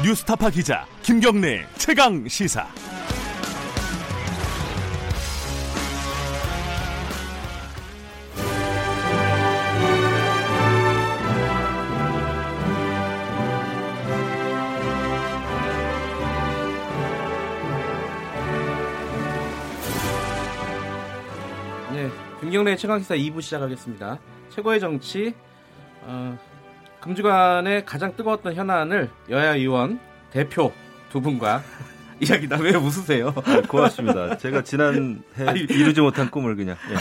뉴스타파 0.00 0.50
기자 0.50 0.86
김경래 1.02 1.66
최강 1.76 2.28
시사. 2.28 2.68
네, 21.92 22.08
김경래 22.40 22.76
최강 22.76 23.00
시사 23.00 23.16
2부 23.16 23.42
시작하겠습니다. 23.42 24.20
최고의 24.50 24.78
정치, 24.78 25.34
어, 26.02 26.38
금주간의 27.00 27.84
가장 27.84 28.14
뜨거웠던 28.16 28.54
현안을 28.54 29.08
여야 29.30 29.54
의원 29.54 30.00
대표 30.30 30.72
두 31.10 31.20
분과 31.20 31.62
이야기다. 32.20 32.56
왜 32.60 32.74
웃으세요? 32.74 33.32
아, 33.44 33.60
고맙습니다. 33.68 34.36
제가 34.38 34.62
지난 34.64 35.22
해 35.38 35.46
이루지 35.56 36.00
못한 36.00 36.28
꿈을 36.30 36.56
그냥. 36.56 36.76
예. 36.90 36.96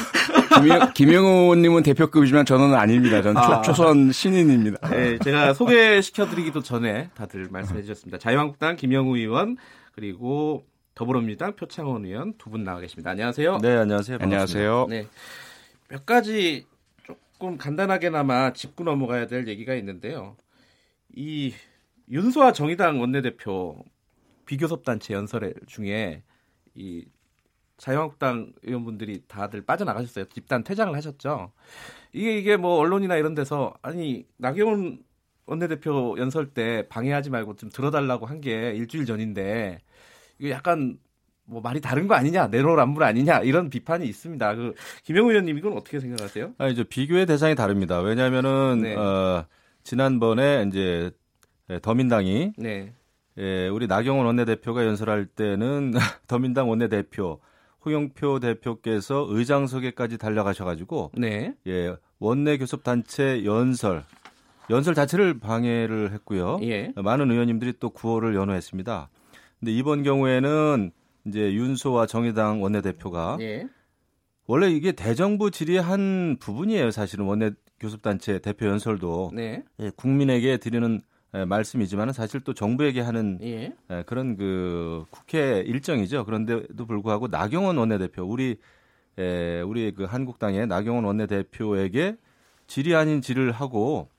김영, 0.61 0.91
김영 0.93 1.25
호님은 1.49 1.81
대표급이지만 1.83 2.45
저는 2.45 2.75
아닙니다. 2.75 3.23
저는 3.23 3.37
아. 3.41 3.61
초, 3.63 3.73
선 3.73 4.11
신인입니다. 4.11 4.87
네, 4.89 5.17
제가 5.19 5.53
소개시켜드리기도 5.55 6.61
전에 6.61 7.09
다들 7.15 7.47
말씀해 7.49 7.81
주셨습니다. 7.81 8.19
자유한국당 8.19 8.75
김영우 8.75 9.17
의원 9.17 9.57
그리고 9.95 10.65
더불어민주당 10.93 11.55
표창원 11.55 12.05
의원 12.05 12.33
두 12.37 12.51
분 12.51 12.63
나와 12.63 12.79
계십니다. 12.79 13.09
안녕하세요. 13.11 13.57
네, 13.61 13.75
안녕하세요. 13.75 14.19
반갑습니다. 14.19 14.59
안녕하세요. 14.69 14.87
네. 14.89 15.07
몇 15.89 16.05
가지 16.05 16.65
조금 17.37 17.57
간단하게나마 17.57 18.51
짚고 18.53 18.83
넘어가야 18.83 19.27
될 19.27 19.47
얘기가 19.47 19.75
있는데요. 19.75 20.35
이 21.15 21.53
윤소아 22.09 22.51
정의당 22.51 22.99
원내대표 22.99 23.83
비교섭단체 24.47 25.13
연설 25.13 25.53
중에 25.67 26.23
이 26.73 27.05
자유한국당 27.77 28.53
의원분들이 28.63 29.23
다들 29.27 29.61
빠져나가셨어요. 29.63 30.25
집단 30.29 30.63
퇴장을 30.63 30.95
하셨죠. 30.95 31.51
이게 32.11 32.37
이게 32.39 32.57
뭐 32.57 32.77
언론이나 32.77 33.17
이런 33.17 33.35
데서 33.35 33.75
아니 33.83 34.25
나경원 34.37 35.03
원내대표 35.45 36.15
연설 36.17 36.53
때 36.53 36.87
방해하지 36.89 37.29
말고 37.29 37.55
좀 37.57 37.69
들어달라고 37.69 38.25
한 38.25 38.41
게 38.41 38.71
일주일 38.73 39.05
전인데 39.05 39.79
이거 40.39 40.49
약간 40.49 40.97
뭐 41.47 41.61
말이 41.61 41.79
다른 41.79 42.07
거 42.07 42.13
아니냐 42.13 42.47
내로남불 42.47 43.03
아니냐 43.03 43.39
이런 43.39 43.69
비판이 43.69 44.05
있습니다. 44.05 44.55
그 44.55 44.73
김영우 45.03 45.29
의원님 45.29 45.57
이건 45.57 45.73
어떻게 45.73 45.99
생각하세요? 45.99 46.53
아, 46.57 46.67
이제 46.67 46.83
비교의 46.83 47.25
대상이 47.25 47.55
다릅니다. 47.55 47.99
왜냐하면은 47.99 48.81
네. 48.81 48.95
어, 48.95 49.45
지난번에 49.83 50.65
이제 50.67 51.09
예, 51.69 51.79
더민당이 51.79 52.53
네, 52.57 52.93
예, 53.37 53.67
우리 53.69 53.87
나경원 53.87 54.25
원내대표가 54.25 54.85
연설할 54.85 55.25
때는 55.25 55.93
더민당 56.27 56.69
원내대표 56.69 57.39
홍영표 57.85 58.39
대표께서 58.39 59.25
의장석에까지 59.29 60.17
달려가셔가지고 60.17 61.11
네, 61.15 61.53
예, 61.65 61.95
원내 62.19 62.57
교섭 62.57 62.83
단체 62.83 63.45
연설 63.45 64.03
연설 64.69 64.93
자체를 64.93 65.39
방해를 65.39 66.11
했고요. 66.11 66.59
예, 66.63 66.91
많은 66.95 67.31
의원님들이 67.31 67.75
또 67.79 67.89
구호를 67.89 68.35
연호했습니다. 68.35 69.09
근데 69.59 69.71
이번 69.71 70.03
경우에는 70.03 70.91
이제 71.27 71.53
윤소와 71.53 72.07
정의당 72.07 72.61
원내대표가 72.61 73.37
예, 73.41 73.67
원래 74.45 74.69
이게 74.69 74.93
대정부 74.93 75.51
질의 75.51 75.81
한 75.81 76.37
부분이에요. 76.39 76.91
사실은 76.91 77.25
원내 77.25 77.51
교섭단체 77.79 78.39
대표 78.39 78.65
연설도 78.67 79.31
네, 79.33 79.63
예, 79.79 79.91
국민에게 79.95 80.57
드리는 80.57 81.01
예, 81.35 81.45
말씀이지만 81.45 82.13
사실 82.13 82.39
또 82.39 82.53
정부에게 82.53 83.01
하는 83.01 83.39
예, 83.41 83.73
예, 83.91 84.03
그런 84.05 84.37
그 84.37 85.03
국회 85.09 85.59
일정이죠. 85.59 86.25
그런데도 86.25 86.85
불구하고 86.85 87.27
나경원 87.27 87.77
원내대표 87.77 88.23
우리 88.23 88.57
에, 89.19 89.61
우리 89.61 89.91
그 89.93 90.05
한국당의 90.05 90.67
나경원 90.67 91.03
원내대표에게 91.03 92.17
질의 92.67 92.95
아닌 92.95 93.21
질을 93.21 93.51
하고 93.51 94.09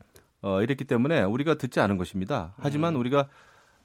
어, 0.40 0.62
이랬기 0.62 0.84
때문에 0.84 1.22
우리가 1.22 1.54
듣지 1.54 1.80
않은 1.80 1.96
것입니다. 1.96 2.54
하지만 2.58 2.94
음. 2.94 3.00
우리가 3.00 3.28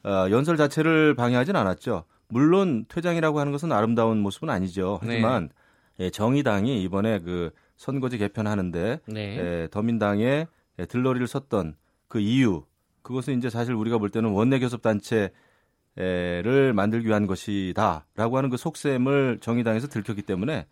어, 0.03 0.28
연설 0.29 0.57
자체를 0.57 1.16
방해하진 1.16 1.55
않았죠. 1.55 2.03
물론 2.28 2.85
퇴장이라고 2.88 3.39
하는 3.39 3.51
것은 3.51 3.72
아름다운 3.72 4.19
모습은 4.19 4.50
아니죠. 4.50 5.00
네. 5.03 5.13
하지만 5.13 5.50
예, 6.00 6.09
정의당이 6.09 6.81
이번에 6.84 7.19
그 7.19 7.51
선거제 7.78 8.17
개편하는데 8.17 9.00
네, 9.07 9.38
예, 9.38 9.67
더민당에 9.69 10.47
예, 10.79 10.85
들러리를 10.85 11.28
섰던 11.28 11.75
그 12.07 12.19
이유 12.19 12.63
그것은 13.01 13.38
이제 13.38 13.50
사실 13.50 13.73
우리가 13.73 13.97
볼 13.97 14.09
때는 14.09 14.31
원내 14.31 14.59
교섭 14.59 14.81
단체를 14.81 16.73
만들기 16.73 17.07
위한 17.07 17.28
것이다라고 17.28 18.38
하는 18.38 18.50
그 18.50 18.57
속셈을 18.57 19.40
정의당에서 19.41 19.88
들켰기 19.88 20.22
때문에 20.23 20.66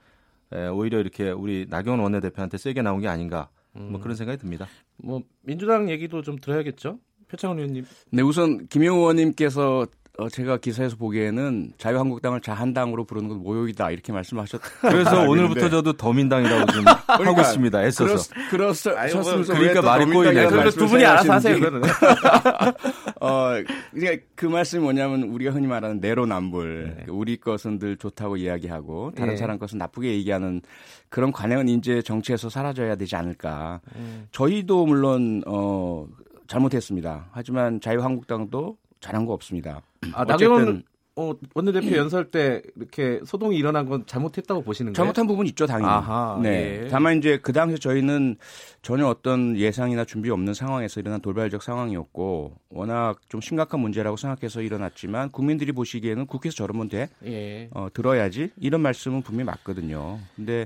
에, 0.53 0.68
오히려 0.68 1.00
이렇게 1.00 1.29
우리 1.29 1.66
나경원 1.69 2.00
원내대표한테 2.01 2.57
세게 2.57 2.81
나온 2.81 3.01
게 3.01 3.07
아닌가 3.07 3.50
뭐 3.73 4.01
그런 4.01 4.16
생각이 4.16 4.38
듭니다. 4.39 4.68
뭐 4.97 5.22
민주당 5.41 5.89
얘기도 5.89 6.22
좀 6.22 6.38
들어야겠죠. 6.38 7.00
표창원 7.29 7.59
의원님. 7.59 7.85
네, 8.12 8.22
우선 8.22 8.68
김영호 8.68 9.00
의원님께서 9.00 9.88
어, 10.21 10.29
제가 10.29 10.57
기사에서 10.57 10.97
보기에는 10.97 11.73
자유한국당을 11.79 12.41
자한당으로 12.41 13.05
부르는 13.05 13.27
건 13.27 13.39
모욕이다 13.39 13.89
이렇게 13.89 14.13
말씀하셨. 14.13 14.61
그래서 14.81 15.23
오늘부터 15.27 15.67
저도 15.67 15.93
더민당이라고 15.93 16.71
지금 16.71 16.85
하고 17.07 17.41
있습니다. 17.41 17.83
애써서. 17.83 18.31
그렇셨으면서 18.51 19.53
그러니까 19.53 19.81
말이 19.81 20.05
꼬이네. 20.05 20.45
그두 20.47 20.87
분이 20.87 21.03
알아서 21.03 21.33
하세요. 21.33 21.55
그거는. 21.55 21.81
어, 23.19 23.49
그러니까 23.91 24.23
그 24.35 24.45
말씀이 24.45 24.83
뭐냐면 24.83 25.23
우리가 25.23 25.51
흔히 25.51 25.65
말하는 25.65 25.99
내로남불. 25.99 26.83
네. 26.83 26.91
그러니까 26.91 27.13
우리 27.13 27.38
것은 27.38 27.79
늘 27.79 27.97
좋다고 27.97 28.38
이야기하고 28.38 29.13
다른 29.15 29.33
예. 29.33 29.38
사람 29.38 29.57
것은 29.57 29.79
나쁘게 29.79 30.13
얘기하는 30.13 30.61
그런 31.09 31.31
관행은 31.31 31.67
이제 31.67 32.03
정치에서 32.03 32.47
사라져야 32.47 32.95
되지 32.95 33.15
않을까. 33.15 33.81
음. 33.95 34.27
저희도 34.31 34.85
물론 34.85 35.41
어 35.47 36.05
잘못했습니다. 36.45 37.29
하지만 37.31 37.81
자유한국당도 37.81 38.77
잘한 38.99 39.25
거 39.25 39.33
없습니다. 39.33 39.81
아, 40.13 40.25
나경원 40.25 40.84
어, 41.17 41.34
원내대표 41.53 41.97
연설 41.97 42.31
때 42.31 42.62
이렇게 42.78 43.19
소동이 43.25 43.57
일어난 43.57 43.85
건 43.85 44.06
잘못했다고 44.06 44.63
보시는 44.63 44.94
거예요? 44.94 44.95
잘못한 44.95 45.28
부분 45.28 45.45
있죠, 45.47 45.66
당연히. 45.66 45.91
아하, 45.91 46.39
네. 46.41 46.84
예. 46.84 46.88
다만 46.88 47.17
이제 47.17 47.38
그 47.41 47.51
당시 47.51 47.79
저희는 47.79 48.38
전혀 48.81 49.06
어떤 49.06 49.57
예상이나 49.57 50.06
준비 50.06 50.29
없는 50.29 50.53
상황에서 50.53 51.01
일어난 51.01 51.19
돌발적 51.19 51.63
상황이었고 51.63 52.56
워낙 52.69 53.19
좀 53.28 53.41
심각한 53.41 53.81
문제라고 53.81 54.16
생각해서 54.16 54.62
일어났지만 54.62 55.31
국민들이 55.31 55.73
보시기에는 55.73 56.28
국회에서 56.28 56.56
저러면 56.56 56.88
돼. 56.88 57.09
예. 57.25 57.69
어, 57.72 57.89
들어야지. 57.94 58.51
이런 58.57 58.79
말씀은 58.79 59.22
분명히 59.22 59.47
맞거든요. 59.47 60.18
근데 60.38 60.66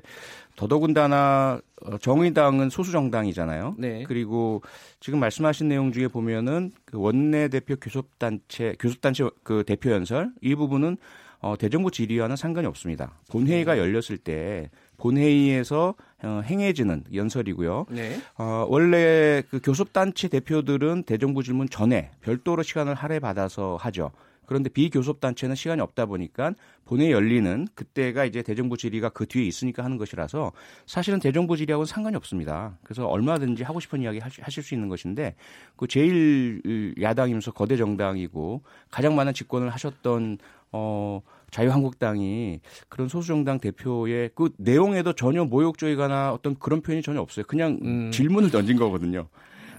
더더군다나 0.55 1.59
어, 1.83 1.97
정의당은 1.97 2.69
소수 2.69 2.91
정당이잖아요. 2.91 3.75
네. 3.77 4.03
그리고 4.07 4.61
지금 4.99 5.19
말씀하신 5.19 5.67
내용 5.67 5.91
중에 5.91 6.07
보면은 6.07 6.71
그 6.85 6.97
원내 6.99 7.49
대표 7.49 7.75
교섭 7.75 8.17
단체 8.17 8.75
교섭 8.79 9.01
단체 9.01 9.29
그 9.43 9.63
대표 9.66 9.91
연설 9.91 10.31
이 10.41 10.55
부분은 10.55 10.97
어, 11.41 11.55
대정부 11.57 11.91
질의와는 11.91 12.35
상관이 12.38 12.66
없습니다. 12.67 13.19
본회의가 13.29 13.77
열렸을 13.77 14.17
때 14.17 14.69
본회의에서 14.97 15.93
어, 16.23 16.41
행해지는 16.43 17.03
연설이고요. 17.13 17.85
네. 17.89 18.17
어, 18.37 18.66
원래 18.67 19.43
그 19.49 19.59
교섭단체 19.61 20.29
대표들은 20.29 21.03
대정부 21.03 21.43
질문 21.43 21.69
전에 21.69 22.11
별도로 22.22 22.63
시간을 22.63 22.95
할애받아서 22.95 23.77
하죠. 23.79 24.11
그런데 24.45 24.69
비교섭 24.69 25.19
단체는 25.19 25.56
시간이 25.56 25.81
없다 25.81 26.06
보니까 26.06 26.53
본회의 26.85 27.11
열리는 27.11 27.67
그때가 27.75 28.25
이제 28.25 28.41
대정부 28.41 28.78
질의가 28.78 29.09
그 29.09 29.25
뒤에 29.25 29.45
있으니까 29.45 29.83
하는 29.83 29.97
것이라서 29.97 30.51
사실은 30.85 31.19
대정부 31.19 31.57
질의하고는 31.57 31.85
상관이 31.85 32.16
없습니다. 32.16 32.78
그래서 32.84 33.07
얼마든지 33.07 33.63
하고 33.63 33.79
싶은 33.79 34.02
이야기 34.02 34.20
하실 34.20 34.64
수 34.64 34.73
있는 34.73 34.90
것인데 34.90 35.35
그 35.75 35.87
제일 35.87 36.96
야당이면서 37.02 37.52
거대 37.52 37.78
정당이고 37.78 38.61
가장 38.91 39.16
많은 39.16 39.34
집권을 39.34 39.70
하셨던 39.70 40.37
어 40.72 41.22
자유한국당이 41.52 42.59
그런 42.90 43.08
소수정당 43.08 43.59
대표의 43.59 44.31
그 44.35 44.49
내용에도 44.58 45.14
전혀 45.14 45.46
모욕적이거나 45.46 46.34
어떤 46.34 46.55
그런 46.59 46.81
표현이 46.81 47.02
전혀 47.02 47.22
없어요. 47.22 47.46
그냥 47.47 47.79
음. 47.81 48.11
질문을 48.11 48.52
던진 48.52 48.78
거거든요. 48.78 49.28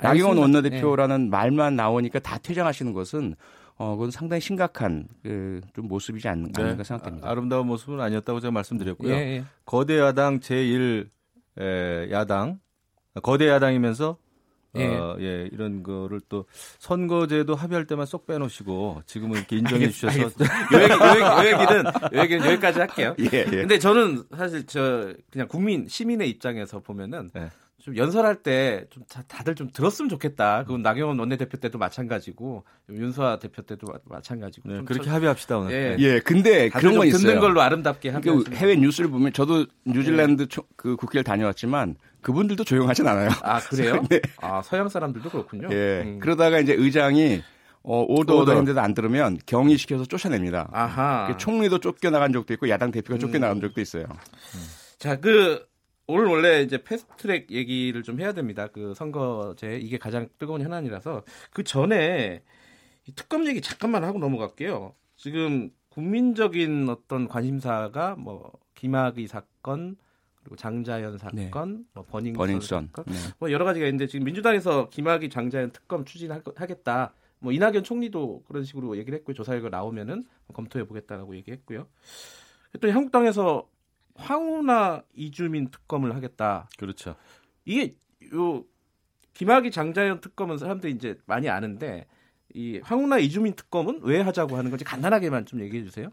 나경원 0.01 0.39
원내대표라는 0.39 1.31
말만 1.31 1.77
나오니까 1.77 2.19
다 2.19 2.39
퇴장하시는 2.39 2.93
것은 2.93 3.35
어 3.79 3.95
그건 3.95 4.11
상당히 4.11 4.41
심각한 4.41 5.07
그, 5.23 5.61
좀 5.75 5.89
모습이지 5.89 6.29
않, 6.29 6.45
네. 6.45 6.83
생각됩니다. 6.83 7.27
아, 7.27 7.31
아름다운 7.31 7.67
모습은 7.67 8.01
아니었다고 8.01 8.41
제가 8.41 8.51
말씀드렸고요. 8.51 9.13
예, 9.13 9.17
예. 9.17 9.45
거대 9.67 9.99
야당 9.99 10.41
제1 10.41 11.09
에, 11.59 12.11
야당 12.11 12.59
거대 13.23 13.49
야당이면서 13.49 14.17
예. 14.77 14.87
어, 14.87 15.17
예, 15.21 15.49
이런 15.53 15.83
거를 15.83 16.21
또 16.29 16.45
선거제도 16.79 17.55
합의할 17.55 17.87
때만 17.87 18.07
쏙 18.07 18.27
빼놓으시고 18.27 19.03
지금은 19.07 19.39
이렇게 19.39 19.57
인정해 19.57 19.89
주셔서 19.89 20.21
요 20.21 20.25
얘기, 20.25 20.93
요 20.93 21.45
얘기, 21.45 22.17
요 22.17 22.23
얘기는, 22.23 22.47
여기까지 22.47 22.81
할게요. 22.81 23.15
예, 23.21 23.39
예. 23.39 23.45
근데 23.45 23.79
저는 23.79 24.25
사실 24.37 24.67
저 24.67 25.13
그냥 25.31 25.49
국민, 25.49 25.87
시민의 25.89 26.29
입장에서 26.31 26.81
보면은 26.81 27.31
네. 27.33 27.49
좀 27.87 27.97
연설할 27.97 28.43
때 28.43 28.85
좀 28.91 29.05
다들 29.29 29.55
좀 29.55 29.71
들었으면 29.73 30.09
좋겠다. 30.09 30.65
그건 30.65 30.83
나경원 30.83 31.21
원내대표 31.21 31.57
때도 31.59 31.79
마찬가지고 31.79 32.65
윤수아 32.91 33.39
대표 33.39 33.63
때도 33.63 33.87
마찬가지고. 34.07 34.69
네, 34.69 34.77
좀 34.79 34.85
그렇게 34.85 35.05
저- 35.07 35.13
합의합시다 35.15 35.59
오늘. 35.59 35.73
예. 35.73 35.97
네. 35.97 36.03
예, 36.03 36.19
근데 36.21 36.69
그런 36.69 36.95
좀건 36.95 37.07
있어요. 37.07 37.21
듣는 37.23 37.41
걸로 37.41 37.61
아름답게 37.63 38.11
그 38.11 38.15
하면 38.31 38.45
해외 38.55 38.75
뉴스를 38.75 39.09
보면 39.09 39.33
저도 39.33 39.67
뉴질랜드 39.85 40.49
초- 40.49 40.65
그 40.75 40.97
국회를 40.97 41.23
다녀왔지만 41.23 41.95
그분들도 42.23 42.65
조용하진 42.65 43.07
않아요. 43.07 43.31
아 43.43 43.61
그래요? 43.61 44.03
네. 44.11 44.21
아 44.41 44.63
서양 44.63 44.89
사람들도 44.89 45.31
그렇군요. 45.31 45.69
예. 45.71 46.03
음. 46.05 46.19
그러다가 46.19 46.59
이제 46.59 46.75
의장이 46.75 47.41
어, 47.85 48.03
오더 48.09 48.35
오더. 48.39 48.51
했는데도 48.51 48.81
안 48.81 48.95
들으면 48.95 49.39
경위시켜서 49.47 50.07
쫓아냅니다. 50.07 50.69
아하. 50.73 51.29
그 51.29 51.37
총리도 51.37 51.79
쫓겨나간 51.79 52.33
적도 52.33 52.53
있고 52.55 52.69
야당 52.69 52.91
대표가 52.91 53.15
음. 53.15 53.21
쫓겨나간 53.21 53.61
적도 53.61 53.81
있어요. 53.81 54.07
자, 54.99 55.21
그 55.21 55.65
오늘 56.09 56.27
원래 56.27 56.63
이제 56.63 56.83
패스트트랙 56.83 57.51
얘기를 57.51 58.03
좀 58.03 58.21
해야 58.21 58.33
됩니다. 58.33 58.69
그 58.69 58.95
선거제 58.95 59.79
이게 59.79 59.99
가장 59.99 60.29
뜨거운 60.39 60.63
현안이라서 60.63 61.25
그 61.51 61.65
전에 61.65 62.43
이 63.07 63.13
특검 63.13 63.47
얘기 63.47 63.61
잠깐만 63.61 64.05
하고 64.05 64.19
넘어갈게요. 64.19 64.95
지금 65.17 65.71
국민적인 65.89 66.89
어떤 66.89 67.27
관심사가 67.27 68.15
뭐 68.17 68.53
김학의 68.75 69.27
사건 69.27 69.97
그리고 70.37 70.55
장자연 70.55 71.19
사건, 71.19 71.87
뭐 71.93 72.05
버닝썬, 72.05 72.33
네. 72.33 72.39
버닝썬. 72.39 72.91
사건, 72.95 73.13
네. 73.13 73.19
뭐 73.39 73.51
여러 73.51 73.65
가지가 73.65 73.87
있는데 73.87 74.07
지금 74.07 74.27
민주당에서 74.27 74.89
김학의 74.91 75.29
장자연 75.29 75.73
특검 75.73 76.05
추진하겠다. 76.05 77.15
뭐 77.41 77.53
이낙연 77.53 77.83
총리도 77.83 78.45
그런 78.47 78.63
식으로 78.63 78.97
얘기를 78.97 79.19
했고요. 79.19 79.35
조사 79.35 79.53
결과 79.53 79.71
나오면은 79.71 80.25
검토해 80.53 80.85
보겠다라고 80.87 81.35
얘기했고요. 81.37 81.89
또 82.81 82.93
한국당에서 82.93 83.69
황우나 84.19 85.03
이주민 85.15 85.71
특검을 85.71 86.15
하겠다. 86.15 86.69
그렇죠. 86.79 87.17
이게 87.65 87.97
요 88.35 88.65
김학의 89.35 89.71
장자연 89.71 90.21
특검은 90.21 90.59
사람들이 90.59 90.93
이제 90.93 91.19
많이 91.27 91.49
아는데 91.49 92.07
이 92.55 92.81
황우나 92.83 93.19
이주민 93.19 93.55
특검은 93.55 94.01
왜 94.03 94.21
하자고 94.21 94.57
하는 94.57 94.71
건지 94.71 94.85
간단하게만 94.85 95.47
좀 95.47 95.61
얘기해 95.61 95.85
주세요. 95.85 96.09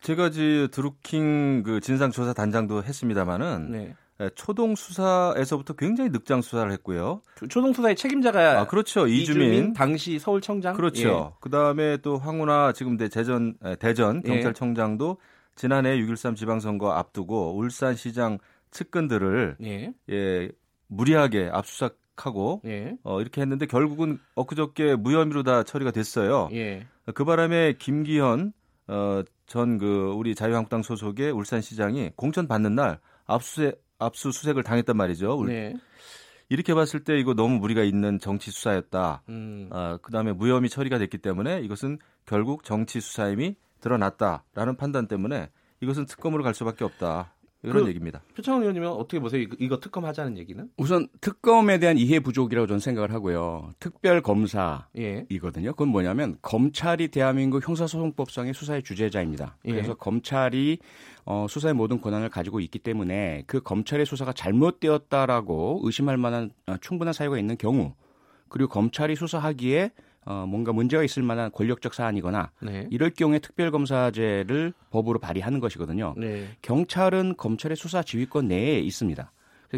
제가 0.00 0.30
지 0.30 0.68
드루킹 0.70 1.62
그 1.64 1.80
진상조사 1.80 2.32
단장도 2.34 2.84
했습니다마는 2.84 3.72
네. 3.72 3.94
예, 4.20 4.30
초동 4.34 4.74
수사에서부터 4.74 5.74
굉장히 5.74 6.10
늑장 6.10 6.42
수사를 6.42 6.70
했고요. 6.72 7.22
초동 7.48 7.72
수사의 7.72 7.94
책임자가 7.94 8.60
아 8.60 8.66
그렇죠 8.66 9.06
이주민, 9.06 9.52
이주민. 9.52 9.72
당시 9.72 10.18
서울청장 10.18 10.74
그렇죠. 10.74 11.36
그 11.40 11.50
다음에 11.50 11.98
또 11.98 12.18
황운하 12.18 12.72
지금 12.72 12.96
대 12.96 13.08
대전 13.08 13.54
에, 13.64 13.76
대전 13.76 14.22
예. 14.24 14.28
경찰청장도 14.28 15.18
지난해 15.58 15.98
6.13 15.98 16.36
지방선거 16.36 16.92
앞두고 16.92 17.56
울산시장 17.56 18.38
측근들을 18.70 19.56
예. 19.62 19.92
예. 20.08 20.14
예 20.14 20.50
무리하게 20.86 21.50
압수수색하고 21.52 22.62
예. 22.64 22.96
어, 23.02 23.20
이렇게 23.20 23.40
했는데 23.42 23.66
결국은 23.66 24.18
엊그저께 24.34 24.96
무혐의로 24.96 25.42
다 25.42 25.62
처리가 25.64 25.90
됐어요. 25.90 26.48
예. 26.52 26.86
그 27.14 27.24
바람에 27.24 27.74
김기현 27.78 28.52
어, 28.86 29.22
전 29.46 29.78
그 29.78 30.12
우리 30.16 30.34
자유한국당 30.34 30.82
소속의 30.82 31.30
울산시장이 31.32 32.12
공천 32.16 32.46
받는 32.48 32.74
날 32.74 32.98
압수수색 33.26 33.82
압수수색을 33.98 34.62
당했단 34.62 34.96
말이죠. 34.96 35.36
울- 35.36 35.48
네. 35.48 35.74
이렇게 36.50 36.72
봤을 36.72 37.00
때 37.04 37.18
이거 37.18 37.34
너무 37.34 37.58
무리가 37.58 37.82
있는 37.82 38.18
정치 38.18 38.50
수사였다. 38.50 39.22
음. 39.28 39.68
아, 39.72 39.98
그다음에 40.00 40.32
무혐의 40.32 40.70
처리가 40.70 40.98
됐기 40.98 41.18
때문에 41.18 41.60
이것은 41.60 41.98
결국 42.24 42.62
정치 42.64 43.00
수사임이 43.00 43.56
드러났다라는 43.80 44.76
판단 44.76 45.06
때문에 45.08 45.50
이것은 45.80 46.06
특검으로 46.06 46.42
갈 46.44 46.54
수밖에 46.54 46.84
없다. 46.84 47.32
이런 47.64 47.82
그- 47.82 47.88
얘기입니다. 47.88 48.22
표창원 48.36 48.62
의원님은 48.62 48.88
어떻게 48.88 49.18
보세요? 49.18 49.42
이거, 49.42 49.56
이거 49.58 49.80
특검 49.80 50.04
하자는 50.04 50.38
얘기는? 50.38 50.70
우선 50.76 51.08
특검에 51.20 51.78
대한 51.80 51.98
이해 51.98 52.20
부족이라고 52.20 52.68
저는 52.68 52.78
생각을 52.78 53.12
하고요. 53.12 53.72
특별 53.80 54.22
검사 54.22 54.86
예. 54.96 55.26
이거든요. 55.28 55.72
그건 55.72 55.88
뭐냐면 55.88 56.38
검찰이 56.40 57.08
대한민국 57.08 57.66
형사소송법상의 57.66 58.54
수사의 58.54 58.84
주재자입니다. 58.84 59.56
예. 59.64 59.72
그래서 59.72 59.94
검찰이 59.94 60.78
어, 61.24 61.46
수사의 61.48 61.74
모든 61.74 62.00
권한을 62.00 62.28
가지고 62.28 62.60
있기 62.60 62.78
때문에 62.78 63.42
그 63.48 63.60
검찰의 63.60 64.06
수사가 64.06 64.32
잘못되었다라고 64.32 65.80
의심할 65.82 66.16
만한 66.16 66.50
어, 66.66 66.76
충분한 66.80 67.12
사유가 67.12 67.38
있는 67.40 67.56
경우 67.58 67.94
그리고 68.48 68.68
검찰이 68.70 69.16
수사하기에 69.16 69.90
어, 70.28 70.44
뭔가 70.46 70.72
문제가 70.74 71.02
있을 71.02 71.22
만한 71.22 71.50
권력적 71.50 71.94
사안이거나 71.94 72.50
네. 72.60 72.86
이럴 72.90 73.08
경우에 73.08 73.38
특별검사제를 73.38 74.74
법으로 74.90 75.18
발의하는 75.20 75.58
것이거든요. 75.58 76.14
네. 76.18 76.46
경찰은 76.60 77.36
검찰의 77.38 77.78
수사 77.78 78.02
지휘권 78.02 78.48
내에 78.48 78.78
있습니다. 78.80 79.32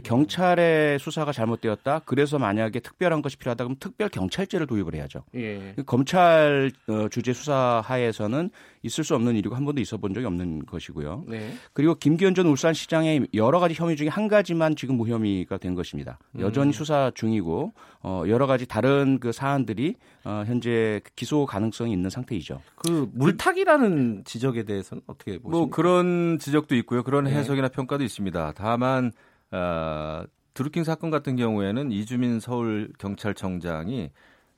경찰의 0.04 1.00
수사가 1.00 1.32
잘못되었다. 1.32 2.00
그래서 2.04 2.38
만약에 2.38 2.78
특별한 2.78 3.22
것이 3.22 3.36
필요하다 3.36 3.64
그러면 3.64 3.76
특별 3.80 4.08
경찰제를 4.08 4.66
도입을 4.66 4.94
해야죠. 4.94 5.24
예. 5.34 5.74
검찰 5.86 6.70
어, 6.88 7.08
주재 7.08 7.32
수사 7.32 7.82
하에서는 7.84 8.50
있을 8.82 9.02
수 9.04 9.14
없는 9.14 9.34
일이고 9.36 9.54
한 9.54 9.64
번도 9.64 9.80
있어 9.80 9.96
본 9.96 10.14
적이 10.14 10.26
없는 10.26 10.66
것이고요. 10.66 11.24
네. 11.26 11.52
그리고 11.72 11.96
김기현 11.96 12.34
전 12.34 12.46
울산시장의 12.46 13.28
여러 13.34 13.58
가지 13.58 13.74
혐의 13.74 13.96
중에 13.96 14.08
한 14.08 14.28
가지만 14.28 14.76
지금 14.76 14.96
무혐의가 14.96 15.58
된 15.58 15.74
것입니다. 15.74 16.18
여전히 16.38 16.72
수사 16.72 17.10
중이고 17.14 17.72
어, 18.02 18.22
여러 18.28 18.46
가지 18.46 18.66
다른 18.66 19.18
그 19.18 19.32
사안들이 19.32 19.96
어, 20.24 20.44
현재 20.46 21.00
기소 21.16 21.46
가능성이 21.46 21.92
있는 21.92 22.10
상태이죠. 22.10 22.60
그 22.76 23.10
물타기라는 23.12 24.22
지적에 24.24 24.62
대해서는 24.64 25.02
어떻게 25.06 25.32
보십니까? 25.32 25.58
뭐 25.58 25.68
그런 25.68 26.38
지적도 26.38 26.76
있고요. 26.76 27.02
그런 27.02 27.24
네. 27.24 27.32
해석이나 27.32 27.68
평가도 27.68 28.04
있습니다. 28.04 28.52
다만 28.56 29.12
어, 29.52 30.22
드루킹 30.54 30.84
사건 30.84 31.10
같은 31.10 31.36
경우에는 31.36 31.90
이주민 31.92 32.40
서울 32.40 32.92
경찰청장이 32.98 34.10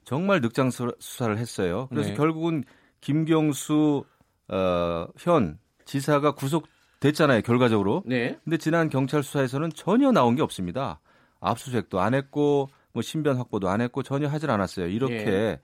정말 0.05 0.41
늑장 0.41 0.71
수- 0.71 0.95
수사를 0.99 1.37
했어요. 1.39 1.87
그래서 1.91 2.11
네. 2.11 2.15
결국은 2.17 2.65
김경수 3.01 4.05
어, 4.49 5.07
현 5.19 5.59
지사가 5.85 6.33
구속됐잖아요. 6.35 7.43
결과적으로. 7.43 8.03
네. 8.07 8.39
근데 8.45 8.57
지난 8.57 8.89
경찰 8.89 9.23
수사에서는 9.23 9.71
전혀 9.75 10.13
나온 10.13 10.35
게 10.37 10.43
없습니다. 10.43 11.01
압수수색도 11.41 12.01
안 12.01 12.15
했고 12.15 12.69
뭐 12.93 13.03
신변 13.03 13.37
확보도 13.37 13.69
안 13.69 13.81
했고 13.81 14.03
전혀 14.03 14.29
하질 14.29 14.51
않았어요. 14.51 14.87
이렇게 14.89 15.61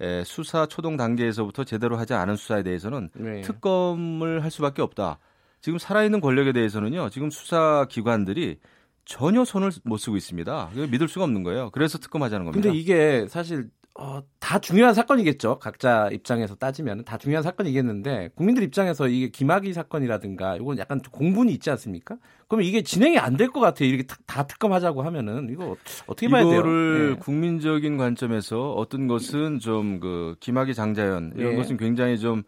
에, 0.00 0.24
수사 0.24 0.66
초동 0.66 0.96
단계에서부터 0.96 1.64
제대로 1.64 1.96
하지 1.96 2.14
않은 2.14 2.36
수사에 2.36 2.62
대해서는 2.62 3.10
네. 3.14 3.40
특검을 3.42 4.42
할 4.42 4.50
수밖에 4.50 4.82
없다. 4.82 5.18
지금 5.64 5.78
살아있는 5.78 6.20
권력에 6.20 6.52
대해서는요. 6.52 7.08
지금 7.08 7.30
수사 7.30 7.86
기관들이 7.88 8.58
전혀 9.06 9.46
손을 9.46 9.70
못 9.84 9.96
쓰고 9.96 10.18
있습니다. 10.18 10.72
믿을 10.90 11.08
수가 11.08 11.24
없는 11.24 11.42
거예요. 11.42 11.70
그래서 11.70 11.96
특검하자는 11.96 12.44
겁니다. 12.44 12.62
근데 12.68 12.78
이게 12.78 13.26
사실 13.30 13.70
어, 13.98 14.20
다 14.40 14.58
중요한 14.58 14.92
사건이겠죠. 14.92 15.60
각자 15.60 16.10
입장에서 16.12 16.54
따지면 16.54 17.04
다 17.06 17.16
중요한 17.16 17.42
사건이겠는데 17.42 18.32
국민들 18.34 18.62
입장에서 18.62 19.08
이게 19.08 19.30
김학의 19.30 19.72
사건이라든가 19.72 20.56
이건 20.56 20.76
약간 20.76 21.00
공분이 21.00 21.50
있지 21.54 21.70
않습니까? 21.70 22.18
그러면 22.46 22.66
이게 22.66 22.82
진행이 22.82 23.16
안 23.18 23.38
될 23.38 23.48
것 23.48 23.60
같아요. 23.60 23.88
이렇게 23.88 24.02
다, 24.02 24.16
다 24.26 24.46
특검하자고 24.46 25.00
하면은 25.02 25.48
이거 25.50 25.76
어떻게 26.06 26.28
봐야 26.28 26.42
돼요? 26.44 26.52
이거를 26.60 27.10
네. 27.12 27.16
국민적인 27.20 27.96
관점에서 27.96 28.74
어떤 28.74 29.06
것은 29.06 29.60
좀 29.60 29.98
그 29.98 30.36
김학의 30.40 30.74
장자연 30.74 31.32
이런 31.36 31.52
예. 31.52 31.56
것은 31.56 31.78
굉장히 31.78 32.18
좀 32.18 32.42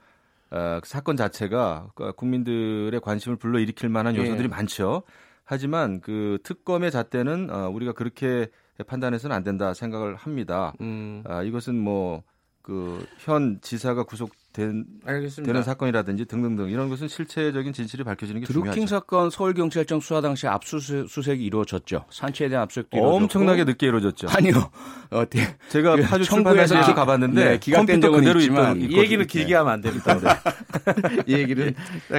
어, 0.51 0.81
그 0.83 0.89
사건 0.89 1.17
자체가 1.17 1.91
그 1.95 2.13
국민들의 2.13 3.01
관심을 3.01 3.37
불러일으킬 3.37 3.89
만한 3.89 4.15
예. 4.17 4.21
요소들이 4.21 4.49
많죠. 4.49 5.03
하지만 5.45 6.01
그 6.01 6.39
특검의 6.43 6.91
잣대는 6.91 7.51
어, 7.51 7.69
우리가 7.71 7.93
그렇게 7.93 8.49
판단해서는 8.87 9.35
안 9.35 9.43
된다 9.45 9.75
생각을 9.75 10.17
합니다. 10.17 10.73
음, 10.81 11.23
아, 11.27 11.43
이것은 11.43 11.77
뭐 11.77 12.23
그 12.67 13.07
현 13.21 13.61
지사가 13.63 14.03
구속 14.03 14.33
된 14.57 14.85
알겠습니다. 15.05 15.53
되는 15.53 15.63
사건이라든지 15.63 16.25
등등등 16.25 16.71
이런 16.71 16.89
것은 16.89 17.09
실체적인 17.09 17.75
진실이 17.75 18.05
밝혀지는 18.05 18.41
게 18.41 18.47
드루킹 18.47 18.73
중요하죠. 18.73 18.87
사건 18.95 19.29
서울경찰청 19.31 20.01
수사 20.01 20.23
당시 20.23 20.47
압수수색이 20.47 21.45
이루어졌죠. 21.45 22.07
산치에 22.11 22.49
대한 22.49 22.63
압수수색도 22.65 22.97
엄청나게 22.97 23.63
이루어졌고. 23.63 23.71
늦게 23.71 23.87
이루어졌죠. 23.87 24.29
아니요. 24.31 24.71
어, 25.11 25.29
대- 25.29 25.57
제가 25.69 25.97
그 25.97 26.03
파주 26.03 26.25
청구에서 26.25 26.81
기- 26.87 26.95
가봤는데 26.95 27.45
네, 27.45 27.59
기각된 27.59 28.01
컴퓨터 28.01 28.07
적은 28.09 28.19
그대로 28.21 28.41
있지만 28.41 28.81
이 28.81 28.97
얘기는 28.97 29.21
네. 29.25 29.27
길게 29.27 29.55
하면 29.55 29.73
안 29.75 29.81
됩니다. 29.83 30.17
이 31.27 31.35
얘기는 31.35 31.75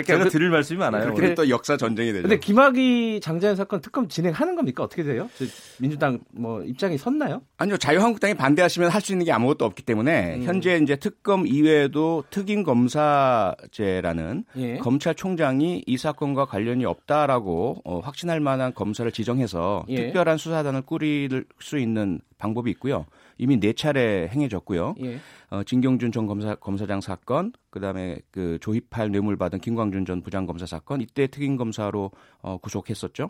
제가 0.06 0.30
드릴 0.30 0.50
말씀이 0.52 0.78
많아요. 0.78 1.14
그렇게 1.16 1.34
또 1.34 1.50
역사 1.50 1.76
전쟁이 1.76 2.12
되죠. 2.14 2.22
근데 2.22 2.40
김학의 2.40 3.20
장자연 3.22 3.56
사건 3.56 3.82
특검 3.82 4.08
진행하는 4.08 4.56
겁니까? 4.56 4.84
어떻게 4.84 5.02
돼요? 5.04 5.28
저 5.40 5.46
민주당 5.80 6.20
뭐 6.32 6.62
입장이 6.64 6.98
섰나요? 7.00 7.42
아니요. 7.58 7.78
자유한국당이 7.78 8.36
반대하시면 8.36 8.90
할 8.92 9.02
수 9.08 9.14
있는 9.14 9.26
게 9.26 9.32
아무것도 9.32 9.64
없기 9.64 9.84
때문에 9.84 10.36
음. 10.36 10.44
현재 10.44 10.78
이제 10.84 10.98
특검 10.98 11.48
이외에도 11.48 12.26
특임 12.30 12.64
검사제라는 12.64 14.46
예. 14.58 14.78
검찰총장이 14.78 15.84
이 15.86 15.98
사건과 15.98 16.46
관련이 16.46 16.86
없다라고 16.86 17.82
어, 17.86 18.00
확신할 18.00 18.40
만한 18.40 18.74
검사를 18.74 19.10
지정해서 19.12 19.86
예. 19.90 20.08
특별한 20.08 20.38
수사단을 20.38 20.82
꾸릴 20.82 21.46
수 21.60 21.78
있는 21.78 22.20
방법이 22.38 22.70
있고요. 22.72 23.06
이미 23.38 23.60
네 23.60 23.74
차례 23.74 24.28
행해졌고요. 24.28 24.96
예. 25.04 25.20
어, 25.50 25.64
진경준 25.64 26.12
전 26.12 26.26
검사 26.28 26.56
검사장 26.56 27.02
사건, 27.02 27.54
그다음에 27.70 28.18
그 28.32 28.58
조희팔 28.62 29.12
뇌물 29.12 29.38
받은 29.38 29.60
김광준 29.60 30.06
전 30.06 30.22
부장검사 30.22 30.66
사건 30.66 31.02
이때 31.02 31.28
특임 31.28 31.56
검사로 31.56 32.12
어, 32.42 32.58
구속했었죠. 32.58 33.30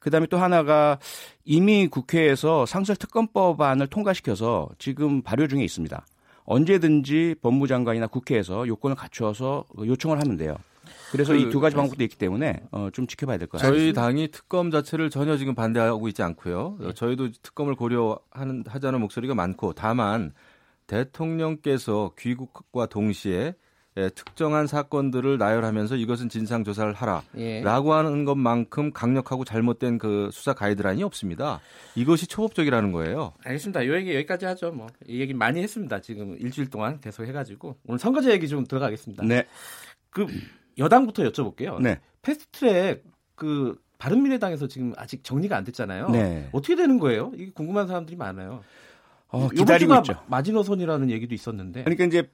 그다음에 0.00 0.26
또 0.26 0.38
하나가 0.38 0.98
이미 1.44 1.86
국회에서 1.86 2.66
상설 2.66 2.96
특검법안을 2.96 3.86
통과시켜서 3.86 4.68
지금 4.78 5.22
발효 5.22 5.46
중에 5.46 5.62
있습니다. 5.62 6.04
언제든지 6.44 7.36
법무장관이나 7.42 8.06
국회에서 8.06 8.66
요건을 8.68 8.96
갖추어서 8.96 9.64
요청을 9.78 10.20
하면 10.20 10.36
돼요. 10.36 10.56
그래서 11.12 11.32
그- 11.32 11.38
이두 11.38 11.60
가지 11.60 11.76
방법도 11.76 12.02
있기 12.04 12.16
때문에 12.18 12.60
어, 12.70 12.88
좀 12.92 13.06
지켜봐야 13.06 13.38
될 13.38 13.48
것 13.48 13.58
같습니다. 13.58 13.78
저희 13.78 13.92
당이 13.92 14.28
특검 14.28 14.70
자체를 14.70 15.10
전혀 15.10 15.36
지금 15.36 15.54
반대하고 15.54 16.08
있지 16.08 16.22
않고요. 16.22 16.78
어, 16.80 16.92
저희도 16.92 17.30
특검을 17.42 17.74
고려하는 17.76 18.64
하자는 18.66 19.00
목소리가 19.00 19.34
많고 19.34 19.72
다만 19.74 20.32
대통령께서 20.86 22.12
귀국과 22.18 22.86
동시에 22.86 23.54
예, 23.96 24.08
특정한 24.08 24.66
사건들을 24.66 25.38
나열하면서 25.38 25.94
이것은 25.96 26.28
진상 26.28 26.64
조사를 26.64 26.92
하라라고 26.94 27.32
예. 27.38 27.62
하는 27.64 28.24
것만큼 28.24 28.92
강력하고 28.92 29.44
잘못된 29.44 29.98
그 29.98 30.30
수사 30.32 30.52
가이드라인이 30.52 31.02
없습니다. 31.04 31.60
이것이 31.94 32.26
초법적이라는 32.26 32.90
거예요. 32.90 33.34
알겠습니다. 33.44 33.86
요 33.86 33.94
얘기 33.94 34.12
여기까지 34.14 34.46
하죠. 34.46 34.72
뭐 34.72 34.88
이 35.06 35.20
얘기 35.20 35.32
많이 35.32 35.62
했습니다. 35.62 36.00
지금 36.00 36.36
일주일 36.40 36.70
동안 36.70 36.98
계속 37.00 37.24
해가지고 37.24 37.76
오늘 37.86 37.98
선거제 38.00 38.32
얘기 38.32 38.48
좀 38.48 38.66
들어가겠습니다. 38.66 39.22
네, 39.24 39.46
그 40.10 40.26
여당부터 40.76 41.22
여쭤볼게요. 41.30 41.80
네, 41.80 42.00
패스트트랙 42.22 43.04
그 43.36 43.76
바른미래당에서 43.98 44.66
지금 44.66 44.92
아직 44.96 45.22
정리가 45.22 45.56
안 45.56 45.62
됐잖아요. 45.64 46.08
네. 46.10 46.48
어떻게 46.52 46.74
되는 46.74 46.98
거예요? 46.98 47.30
이게 47.36 47.52
궁금한 47.52 47.86
사람들이 47.86 48.16
많아요. 48.16 48.62
어, 49.28 49.48
기다리고 49.48 49.94
있죠. 49.98 50.14
마지노선이라는 50.26 51.10
얘기도 51.10 51.34
있었는데. 51.34 51.84
그러니까 51.84 52.04
이제 52.04 52.28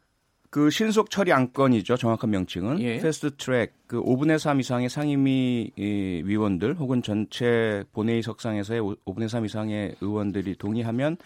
그 0.50 0.68
신속 0.68 1.10
처리 1.10 1.32
안건이죠. 1.32 1.96
정확한 1.96 2.30
명칭은 2.30 2.80
예. 2.80 2.98
패스트 2.98 3.36
트랙 3.36 3.72
그 3.86 4.02
5분의 4.02 4.38
3 4.38 4.58
이상의 4.58 4.88
상임위 4.88 5.70
이, 5.76 6.22
위원들 6.24 6.74
혹은 6.74 7.02
전체 7.02 7.84
본회의 7.92 8.20
석상에서의 8.20 8.80
5분의 8.80 9.28
3 9.28 9.44
이상의 9.46 9.94
의원들이 10.00 10.56
동의하면 10.56 11.16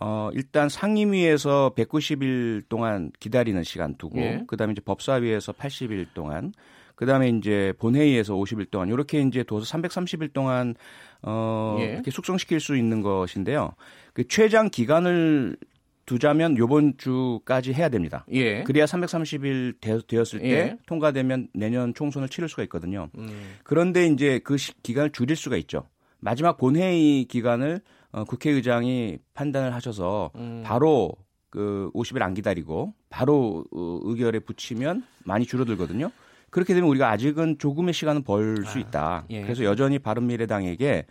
어 0.00 0.28
일단 0.32 0.68
상임위에서 0.68 1.72
190일 1.76 2.64
동안 2.68 3.12
기다리는 3.20 3.62
시간 3.62 3.94
두고 3.94 4.18
예. 4.18 4.42
그다음에 4.48 4.72
이제 4.72 4.80
법사위에서 4.84 5.52
80일 5.52 6.06
동안 6.12 6.52
그다음에 6.96 7.28
이제 7.28 7.72
본회의에서 7.78 8.34
50일 8.34 8.72
동안 8.72 8.88
이렇게 8.88 9.20
이제 9.20 9.44
둬서 9.44 9.64
330일 9.64 10.32
동안 10.32 10.74
어 11.22 11.76
예. 11.78 11.92
이렇게 11.92 12.10
숙성시킬 12.10 12.58
수 12.58 12.76
있는 12.76 13.02
것인데요. 13.02 13.74
그 14.14 14.26
최장 14.26 14.68
기간을 14.68 15.56
두자면 16.06 16.56
요번 16.58 16.94
주까지 16.98 17.72
해야 17.72 17.88
됩니다. 17.88 18.24
예. 18.32 18.62
그래야 18.64 18.84
330일 18.84 19.80
되, 19.80 20.18
었을때 20.18 20.48
예. 20.50 20.76
통과되면 20.86 21.48
내년 21.54 21.94
총선을 21.94 22.28
치를 22.28 22.48
수가 22.48 22.62
있거든요. 22.64 23.08
음. 23.18 23.54
그런데 23.62 24.06
이제 24.06 24.38
그 24.44 24.56
시- 24.56 24.72
기간을 24.82 25.10
줄일 25.10 25.36
수가 25.36 25.56
있죠. 25.58 25.88
마지막 26.20 26.56
본회의 26.56 27.24
기간을 27.24 27.80
어, 28.12 28.24
국회의장이 28.24 29.18
판단을 29.34 29.74
하셔서 29.74 30.30
음. 30.36 30.62
바로 30.64 31.12
그 31.50 31.90
50일 31.94 32.22
안 32.22 32.34
기다리고 32.34 32.94
바로 33.10 33.64
어, 33.72 34.00
의결에 34.04 34.40
붙이면 34.40 35.04
많이 35.24 35.46
줄어들거든요. 35.46 36.10
그렇게 36.50 36.74
되면 36.74 36.88
우리가 36.88 37.10
아직은 37.10 37.58
조금의 37.58 37.92
시간은 37.94 38.22
벌 38.22 38.64
수 38.66 38.78
있다. 38.78 39.24
예. 39.30 39.42
그래서 39.42 39.64
여전히 39.64 39.98
바른미래당에게 39.98 41.06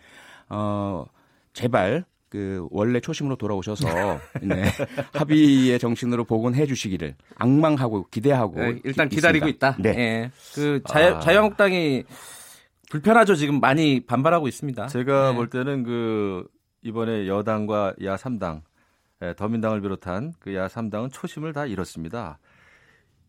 어 0.50 1.06
제발 1.54 2.06
그 2.34 2.68
원래 2.72 3.00
초심으로 3.00 3.36
돌아오셔서 3.36 3.86
네, 4.42 4.64
합의의 5.14 5.78
정신으로 5.78 6.24
복원해 6.24 6.66
주시기를 6.66 7.14
악망하고 7.36 8.08
기대하고 8.10 8.56
네, 8.60 8.80
일단 8.84 9.08
기- 9.08 9.18
기다리고 9.18 9.46
있습니다. 9.48 9.70
있다. 9.70 9.78
네. 9.80 9.90
예. 10.00 10.32
그 10.56 10.82
자유, 10.88 11.14
아. 11.14 11.20
자유한국당이 11.20 12.06
불편하죠. 12.90 13.36
지금 13.36 13.60
많이 13.60 14.00
반발하고 14.04 14.48
있습니다. 14.48 14.88
제가 14.88 15.30
네. 15.30 15.36
볼 15.36 15.48
때는 15.52 15.84
그 15.84 16.48
이번에 16.82 17.28
여당과 17.28 17.94
야 18.04 18.16
3당, 18.16 18.62
예, 19.22 19.36
더민당을 19.36 19.82
비롯한 19.82 20.34
그야 20.40 20.68
3당은 20.68 21.12
초심을 21.14 21.54
다 21.54 21.68
잃었습니다. 21.68 22.40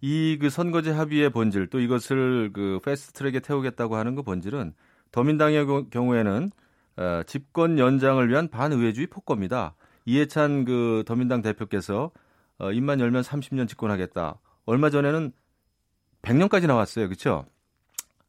이 0.00 0.38
그 0.40 0.48
선거제 0.48 0.92
합의의 0.92 1.28
본질 1.28 1.66
또 1.66 1.78
이것을 1.78 2.52
그 2.54 2.80
패스트트랙에 2.82 3.40
태우겠다고 3.40 3.96
하는 3.96 4.14
그 4.14 4.22
본질은 4.22 4.72
더민당의 5.12 5.66
경- 5.66 5.90
경우에는 5.90 6.50
어, 6.96 7.22
집권 7.26 7.78
연장을 7.78 8.28
위한 8.28 8.48
반의회주의 8.48 9.06
폭거입니다. 9.06 9.74
이해찬 10.04 10.64
그 10.64 11.02
더민당 11.06 11.42
대표께서 11.42 12.10
어, 12.58 12.72
입만 12.72 13.00
열면 13.00 13.22
30년 13.22 13.68
집권하겠다. 13.68 14.38
얼마 14.66 14.90
전에는 14.90 15.32
100년까지 16.22 16.66
나왔어요. 16.66 17.08
그렇죠? 17.08 17.46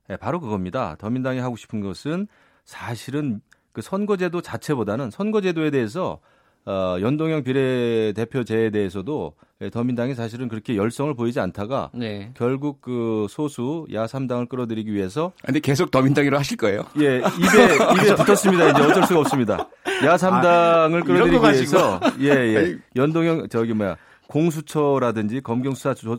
예, 0.09 0.17
바로 0.17 0.39
그겁니다. 0.39 0.95
더민당이 0.95 1.39
하고 1.39 1.55
싶은 1.55 1.81
것은 1.81 2.27
사실은 2.63 3.41
그 3.71 3.81
선거제도 3.81 4.41
자체보다는 4.41 5.11
선거제도에 5.11 5.71
대해서 5.71 6.19
어, 6.67 6.97
연동형 6.99 7.43
비례대표제에 7.43 8.71
대해서도 8.71 9.33
예, 9.61 9.69
더민당이 9.69 10.15
사실은 10.15 10.47
그렇게 10.47 10.75
열성을 10.75 11.13
보이지 11.13 11.39
않다가 11.39 11.91
네. 11.93 12.31
결국 12.35 12.81
그 12.81 13.27
소수 13.29 13.85
야 13.93 14.05
3당을 14.05 14.49
끌어들이기 14.49 14.91
위해서 14.91 15.31
근데 15.43 15.59
계속 15.59 15.91
더민당으로 15.91 16.37
하실 16.37 16.57
거예요? 16.57 16.83
예 16.99 17.17
입에 17.19 18.03
입에 18.03 18.15
붙었습니다. 18.15 18.69
이제 18.71 18.81
어쩔 18.81 19.03
수가 19.03 19.19
없습니다. 19.21 19.69
야 20.05 20.15
3당을 20.17 20.89
이런 20.91 21.29
끌어들이기. 21.29 21.43
위해서 21.43 21.99
예 22.19 22.29
예 22.29 22.77
연동형 22.95 23.47
저기 23.49 23.73
뭐야 23.73 23.95
공수처라든지 24.27 25.41
검경 25.41 25.73
수사 25.75 25.93
조, 25.93 26.13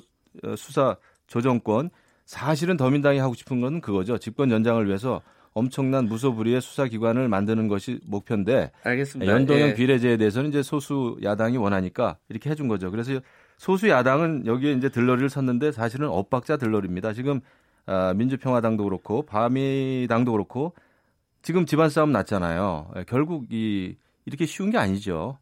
어, 0.45 0.55
수사 0.57 0.97
조정권 1.27 1.91
사실은 2.25 2.77
더민당이 2.77 3.19
하고 3.19 3.35
싶은 3.35 3.61
건 3.61 3.81
그거죠. 3.81 4.19
집권 4.19 4.51
연장을 4.51 4.87
위해서 4.87 5.21
엄청난 5.57 6.05
무소불위의 6.05 6.61
수사기관을 6.61 7.29
만드는 7.29 7.67
것이 7.67 7.99
목표인데 8.05 8.71
알겠습니다. 8.83 9.33
연동형 9.33 9.69
예. 9.71 9.75
비례제에 9.75 10.19
대해서는 10.19 10.51
이제 10.51 10.63
소수 10.63 11.17
야당이 11.23 11.57
원하니까 11.57 12.19
이렇게 12.29 12.51
해준 12.51 12.69
거죠. 12.69 12.91
그래서 12.91 13.13
소수 13.57 13.89
야당은 13.89 14.45
여기에 14.47 14.73
이제 14.73 14.91
들러리를 14.91 15.31
섰는데 15.31 15.73
사실은 15.73 16.09
엇박자 16.09 16.59
들러리입니다. 16.59 17.15
지금 17.15 17.41
아, 17.87 18.13
민주평화당도 18.15 18.85
그렇고 18.85 19.23
바미당도 19.23 20.33
그렇고 20.33 20.75
지금 21.41 21.65
집안 21.65 21.89
싸움 21.89 22.13
났잖아요. 22.13 22.91
예, 22.99 23.05
결국 23.09 23.47
이 23.51 23.97
이렇게 24.27 24.45
쉬운 24.45 24.71
게 24.71 24.77
아니죠. 24.77 25.39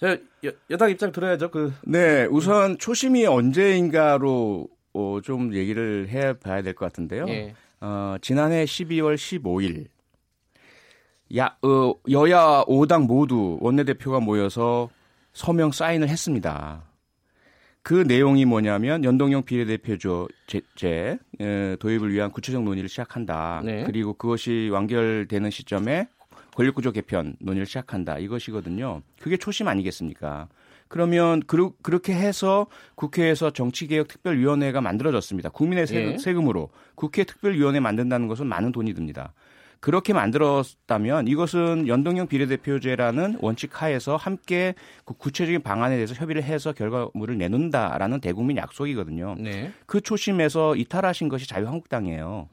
저 0.00 0.08
여, 0.44 0.50
여당 0.70 0.90
입장 0.90 1.12
들어야죠. 1.12 1.52
그 1.52 1.72
네, 1.86 2.26
우선 2.30 2.78
초심이 2.78 3.26
언제인가로 3.26 4.66
어, 4.92 5.20
좀 5.22 5.54
얘기를 5.54 6.08
해 6.08 6.32
봐야 6.32 6.62
될 6.62 6.74
것 6.74 6.86
같은데요. 6.86 7.26
예. 7.28 7.54
어, 7.80 8.16
지난해 8.20 8.64
12월 8.64 9.14
15일 9.14 9.86
야, 11.36 11.56
어, 11.62 11.94
여야 12.10 12.64
5당 12.66 13.06
모두 13.06 13.58
원내대표가 13.60 14.20
모여서 14.20 14.90
서명 15.32 15.70
사인을 15.70 16.08
했습니다. 16.08 16.84
그 17.82 17.94
내용이 18.06 18.44
뭐냐면 18.44 19.04
연동형 19.04 19.44
비례대표제 19.44 21.18
에, 21.40 21.76
도입을 21.76 22.12
위한 22.12 22.30
구체적 22.30 22.62
논의를 22.62 22.88
시작한다. 22.88 23.62
네. 23.64 23.84
그리고 23.84 24.12
그것이 24.12 24.68
완결되는 24.70 25.50
시점에 25.50 26.08
권력구조 26.54 26.92
개편 26.92 27.36
논의를 27.40 27.64
시작한다. 27.64 28.18
이것이거든요. 28.18 29.02
그게 29.20 29.36
초심 29.36 29.68
아니겠습니까? 29.68 30.48
그러면 30.90 31.40
그르, 31.46 31.70
그렇게 31.82 32.12
해서 32.12 32.66
국회에서 32.96 33.52
정치개혁특별위원회가 33.52 34.80
만들어졌습니다. 34.80 35.48
국민의 35.50 35.86
세, 35.86 36.14
예. 36.14 36.18
세금으로 36.18 36.68
국회 36.96 37.22
특별위원회 37.22 37.78
만든다는 37.78 38.26
것은 38.26 38.48
많은 38.48 38.72
돈이 38.72 38.92
듭니다. 38.92 39.32
그렇게 39.78 40.12
만들었다면 40.12 41.28
이것은 41.28 41.86
연동형 41.86 42.26
비례대표제라는 42.26 43.38
원칙 43.40 43.80
하에서 43.80 44.16
함께 44.16 44.74
그 45.04 45.14
구체적인 45.14 45.62
방안에 45.62 45.94
대해서 45.94 46.12
협의를 46.14 46.42
해서 46.42 46.72
결과물을 46.72 47.38
내놓는다라는 47.38 48.20
대국민 48.20 48.56
약속이거든요. 48.56 49.36
네. 49.38 49.70
그 49.86 50.00
초심에서 50.00 50.74
이탈하신 50.74 51.28
것이 51.28 51.48
자유한국당이에요. 51.48 52.48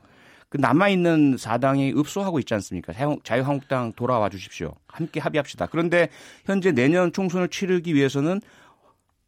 그 0.50 0.58
남아있는 0.58 1.38
4당이 1.38 1.94
읍소하고 1.98 2.40
있지 2.40 2.54
않습니까? 2.54 2.94
자유- 2.94 3.20
자유한국당 3.24 3.92
돌아와 3.94 4.30
주십시오. 4.30 4.74
함께 4.88 5.20
합의합시다. 5.20 5.68
그런데 5.68 6.10
현재 6.46 6.72
내년 6.72 7.12
총선을 7.12 7.50
치르기 7.50 7.94
위해서는 7.94 8.40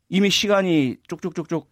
이미 0.08 0.30
시간이 0.30 0.98
쪽쪽쪽쪽 1.08 1.70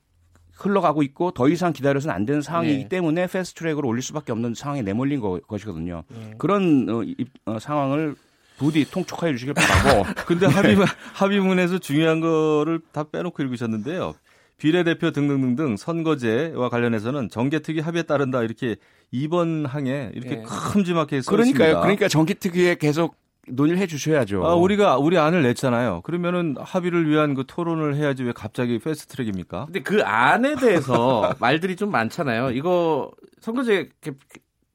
흘러가고 0.54 1.02
있고 1.04 1.32
더 1.32 1.48
이상 1.50 1.72
기다려서는 1.72 2.14
안 2.14 2.26
되는 2.26 2.42
상황이기 2.42 2.84
네. 2.84 2.90
때문에 2.90 3.28
패스트 3.28 3.60
트랙으로 3.60 3.88
올릴 3.88 4.02
수밖에 4.02 4.32
없는 4.32 4.54
상황에 4.56 4.82
내몰린 4.82 5.20
거, 5.22 5.40
것이거든요. 5.48 6.04
그런 6.38 6.88
어, 6.90 7.04
입- 7.04 7.30
어, 7.46 7.60
상황을 7.60 8.16
부디 8.58 8.84
통촉하여 8.90 9.32
주시길 9.34 9.54
바라고 9.54 10.04
근데 10.28 10.48
합의문, 10.48 10.86
합의문에서 11.14 11.78
중요한 11.78 12.20
거를 12.22 12.82
다 12.92 13.04
빼놓고 13.04 13.42
읽으셨는데요. 13.44 14.16
비례대표 14.58 15.12
등등등등 15.12 15.78
선거제와 15.78 16.70
관련해서는 16.70 17.30
정개특위 17.30 17.80
합의에 17.80 18.04
따른다 18.04 18.42
이렇게 18.44 18.76
이번 19.12 19.66
항에 19.66 20.12
이렇게 20.14 20.38
예. 20.38 20.44
큼지막하게 20.74 21.22
써 21.22 21.32
그러니까요. 21.32 21.68
있습니다. 21.70 21.82
그러니까 21.82 22.08
정기특위에 22.08 22.76
계속 22.76 23.16
논의를 23.50 23.80
해 23.80 23.88
주셔야죠. 23.88 24.46
아, 24.46 24.56
우리가 24.56 24.98
우리 24.98 25.18
안을 25.18 25.42
냈잖아요. 25.44 26.02
그러면은 26.02 26.56
합의를 26.60 27.08
위한 27.10 27.34
그 27.34 27.46
토론을 27.48 27.96
해야지 27.96 28.24
왜 28.24 28.34
갑자기 28.34 28.78
패스트트랙입니까? 28.80 29.66
근데 29.66 29.82
그 29.82 30.04
안에 30.04 30.56
대해서 30.56 31.34
말들이 31.40 31.76
좀 31.78 31.90
많잖아요. 31.92 32.52
이거 32.52 33.10
선거제 33.40 33.90
개, 34.02 34.12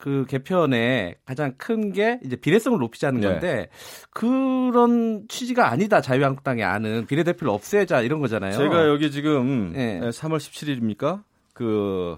그 0.02 0.24
개편의 0.28 1.14
가장 1.24 1.54
큰 1.56 1.92
게 1.92 2.18
이제 2.24 2.34
비례성을 2.34 2.76
높이자는 2.76 3.20
네. 3.20 3.28
건데 3.28 3.68
그런 4.10 5.26
취지가 5.28 5.70
아니다. 5.70 6.00
자유한국당의 6.00 6.64
안은 6.64 7.06
비례대표를 7.06 7.48
없애자 7.52 8.00
이런 8.00 8.20
거잖아요. 8.20 8.50
제가 8.50 8.88
여기 8.88 9.12
지금 9.12 9.72
예. 9.76 10.00
3월 10.02 10.38
17일입니까? 10.38 11.22
그 11.54 12.16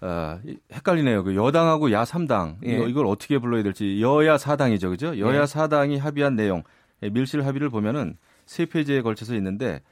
아, 0.00 0.38
이- 0.46 0.56
헷갈리네요. 0.72 1.22
그 1.24 1.36
여당하고 1.36 1.92
야 1.92 2.04
3당 2.04 2.56
예. 2.64 2.88
이걸 2.88 3.04
어떻게 3.06 3.38
불러야 3.38 3.62
될지 3.62 4.00
여야 4.00 4.36
4당이죠, 4.38 4.88
그죠? 4.88 5.18
여야 5.18 5.42
예. 5.42 5.44
4당이 5.44 5.98
합의한 5.98 6.34
내용 6.34 6.62
예, 7.02 7.10
밀실 7.10 7.44
합의를 7.44 7.68
보면은 7.68 8.16
세 8.46 8.64
페이지에 8.64 9.02
걸쳐서 9.02 9.34
있는데 9.34 9.82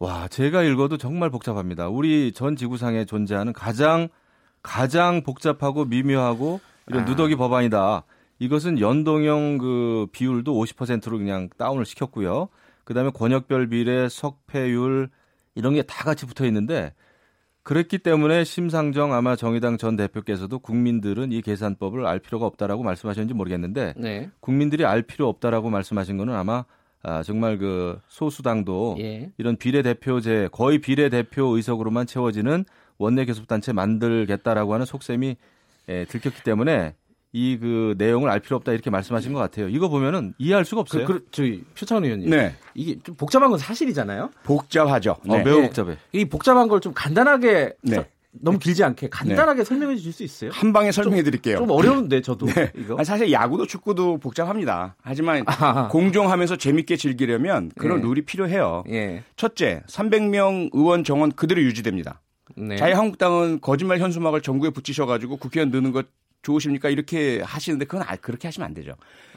와 0.00 0.26
제가 0.26 0.64
읽어도 0.64 0.96
정말 0.96 1.30
복잡합니다. 1.30 1.88
우리 1.88 2.32
전 2.32 2.56
지구상에 2.56 3.04
존재하는 3.04 3.52
가장 3.52 4.08
가장 4.62 5.22
복잡하고 5.22 5.84
미묘하고 5.84 6.60
이런 6.88 7.02
아. 7.02 7.04
누더기 7.04 7.36
법안이다. 7.36 8.04
이것은 8.38 8.80
연동형 8.80 9.58
그 9.58 10.06
비율도 10.12 10.52
50%로 10.52 11.18
그냥 11.18 11.48
다운을 11.56 11.84
시켰고요. 11.84 12.48
그다음에 12.84 13.10
권역별 13.10 13.68
비례, 13.68 14.08
석패율 14.08 15.10
이런 15.54 15.74
게 15.74 15.82
다 15.82 16.04
같이 16.04 16.26
붙어 16.26 16.44
있는데 16.46 16.92
그랬기 17.62 17.98
때문에 17.98 18.42
심상정 18.42 19.12
아마 19.12 19.36
정의당 19.36 19.78
전 19.78 19.94
대표께서도 19.94 20.58
국민들은 20.58 21.30
이 21.30 21.42
계산법을 21.42 22.06
알 22.06 22.18
필요가 22.18 22.46
없다라고 22.46 22.82
말씀하셨는지 22.82 23.34
모르겠는데 23.34 23.94
네. 23.96 24.30
국민들이 24.40 24.84
알 24.84 25.02
필요 25.02 25.28
없다라고 25.28 25.70
말씀하신 25.70 26.16
거는 26.16 26.34
아마 26.34 26.64
아, 27.04 27.22
정말 27.22 27.58
그 27.58 28.00
소수당도 28.08 28.96
예. 29.00 29.32
이런 29.36 29.56
비례대표제 29.56 30.48
거의 30.52 30.78
비례대표 30.78 31.56
의석으로만 31.56 32.06
채워지는 32.06 32.64
원내 33.02 33.24
교섭단체 33.26 33.72
만들겠다라고 33.72 34.74
하는 34.74 34.86
속셈이 34.86 35.36
예, 35.88 36.04
들켰기 36.06 36.42
때문에 36.42 36.94
이 37.34 37.56
그 37.58 37.94
내용을 37.96 38.28
알 38.28 38.40
필요 38.40 38.56
없다 38.58 38.72
이렇게 38.72 38.90
말씀하신 38.90 39.32
것 39.32 39.38
같아요. 39.38 39.66
이거 39.68 39.88
보면은 39.88 40.34
이해할 40.38 40.66
수가 40.66 40.82
없어요. 40.82 41.06
그, 41.06 41.14
그, 41.20 41.26
저기 41.30 41.64
표창원 41.78 42.04
의원님. 42.04 42.28
네. 42.28 42.54
이게 42.74 42.98
좀 43.02 43.14
복잡한 43.14 43.48
건 43.48 43.58
사실이잖아요. 43.58 44.30
복잡하죠. 44.44 45.12
어, 45.26 45.36
네. 45.38 45.42
매우 45.42 45.58
예. 45.58 45.62
복잡해. 45.62 45.96
이 46.12 46.24
복잡한 46.26 46.68
걸 46.68 46.80
좀 46.80 46.92
간단하게 46.94 47.72
네. 47.82 47.94
서- 47.96 48.04
너무 48.32 48.58
길지 48.58 48.82
않게 48.84 49.08
간단하게 49.10 49.62
설명해 49.64 49.96
주실 49.96 50.12
수 50.12 50.22
있어요? 50.24 50.50
한 50.52 50.72
방에 50.74 50.90
설명해 50.92 51.22
드릴게요. 51.22 51.56
좀 51.58 51.70
어려운데 51.70 52.20
저도 52.22 52.46
네. 52.46 52.70
이거. 52.76 52.96
아니, 52.96 53.04
사실 53.04 53.30
야구도 53.32 53.66
축구도 53.66 54.18
복잡합니다. 54.18 54.96
하지만 55.02 55.42
아하. 55.46 55.88
공정하면서 55.88 56.56
재밌게 56.56 56.96
즐기려면 56.96 57.70
그런 57.78 57.98
예. 57.98 58.02
룰이 58.02 58.22
필요해요. 58.22 58.84
예. 58.90 59.22
첫째, 59.36 59.82
300명 59.86 60.70
의원 60.72 61.04
정원 61.04 61.32
그대로 61.32 61.62
유지됩니다. 61.62 62.20
네. 62.56 62.76
자유한국당은 62.76 63.60
거짓말 63.60 63.98
현수막을 63.98 64.40
정부에 64.42 64.70
붙이셔가지고 64.70 65.36
국회의원 65.36 65.70
느는 65.70 65.92
것 65.92 66.06
좋으십니까? 66.42 66.88
이렇게 66.90 67.40
하시는데 67.40 67.84
그건 67.84 68.04
아- 68.06 68.16
그렇게 68.16 68.48
하시면 68.48 68.66
안 68.66 68.74
되죠. 68.74 68.94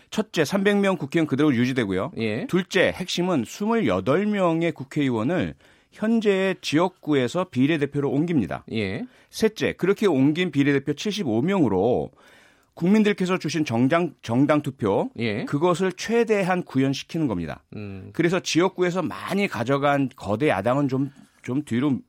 첫째, 0.10 0.44
300명 0.44 0.98
국회의원 0.98 1.28
그대로 1.28 1.54
유지되고요. 1.54 2.12
예. 2.18 2.48
둘째, 2.48 2.92
핵심은 2.96 3.44
28명의 3.44 4.74
국회의원을 4.74 5.56
현재 5.92 6.56
지역구에서 6.62 7.46
비례대표로 7.52 8.10
옮깁니다. 8.10 8.66
예. 8.72 9.06
셋째, 9.30 9.74
그렇게 9.74 10.08
옮긴 10.08 10.52
비례대표 10.52 10.94
75명으로 10.94 12.12
국민들께서 12.74 13.38
주신 13.38 13.64
정당, 13.64 14.14
정당 14.22 14.62
투표, 14.62 15.10
예. 15.18 15.46
그것을 15.46 15.94
최대한 15.94 16.64
구현시키는 16.64 17.28
겁니다. 17.28 17.64
음. 17.76 18.10
그래서 18.14 18.40
지역구에서 18.42 19.02
많이 19.02 19.48
가져간 19.48 20.10
거대 20.16 20.50
야당은 20.50 20.90
좀, 20.90 21.12
좀 21.42 21.64
뒤로 21.64 22.00